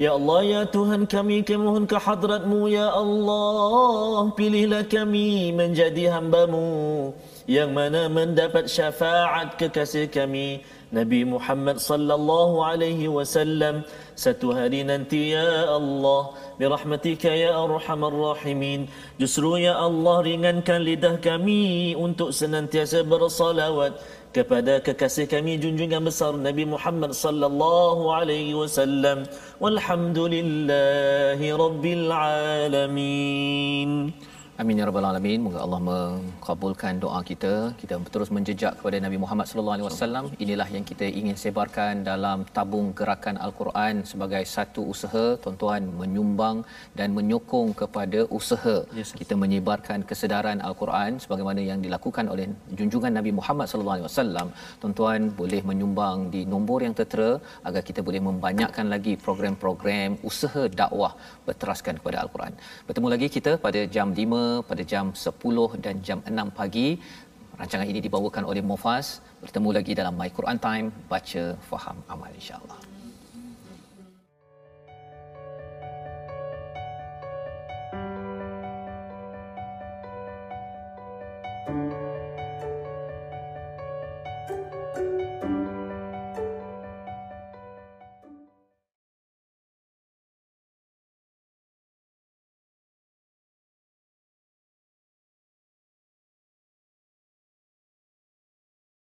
[0.00, 7.12] Ya Allah ya Tuhan kami kami mohon ke hadratmu ya Allah pilihlah kami menjadi hambamu
[7.44, 13.86] yang mana mendapat syafaat kekasih kami Nabi Muhammad sallallahu alaihi wasallam
[14.18, 21.94] satu hari nanti ya Allah birahmatika ya arhamar rahimin justru ya Allah ringankan lidah kami
[21.94, 24.02] untuk senantiasa bersalawat
[24.34, 29.26] kepada kekasih kami junjungan besar Nabi Muhammad sallallahu alaihi wasallam.
[29.58, 33.90] Walhamdulillahi rabbil alamin
[34.60, 35.40] Amin ya rabbal alamin.
[35.44, 37.52] Moga Allah mengabulkan doa kita.
[37.80, 40.24] Kita terus menjejak kepada Nabi Muhammad sallallahu alaihi wasallam.
[40.44, 46.58] Inilah yang kita ingin sebarkan dalam tabung gerakan Al-Quran sebagai satu usaha tuan-tuan menyumbang
[46.98, 52.46] dan menyokong kepada usaha Yes, kita menyebarkan kesedaran Al-Quran sebagaimana yang dilakukan oleh
[52.80, 54.46] junjungan Nabi Muhammad sallallahu alaihi wasallam.
[54.84, 57.30] Tuan-tuan boleh menyumbang di nombor yang tertera
[57.70, 61.12] agar kita boleh membanyakkan lagi program-program usaha dakwah
[61.48, 62.52] berteraskan kepada Al-Quran.
[62.90, 66.88] Bertemu lagi kita pada jam 5 pada jam 10 dan jam 6 pagi.
[67.60, 69.20] Rancangan ini dibawakan oleh Mofas.
[69.44, 72.79] Bertemu lagi dalam My Quran Time, baca, faham, amal insya-Allah.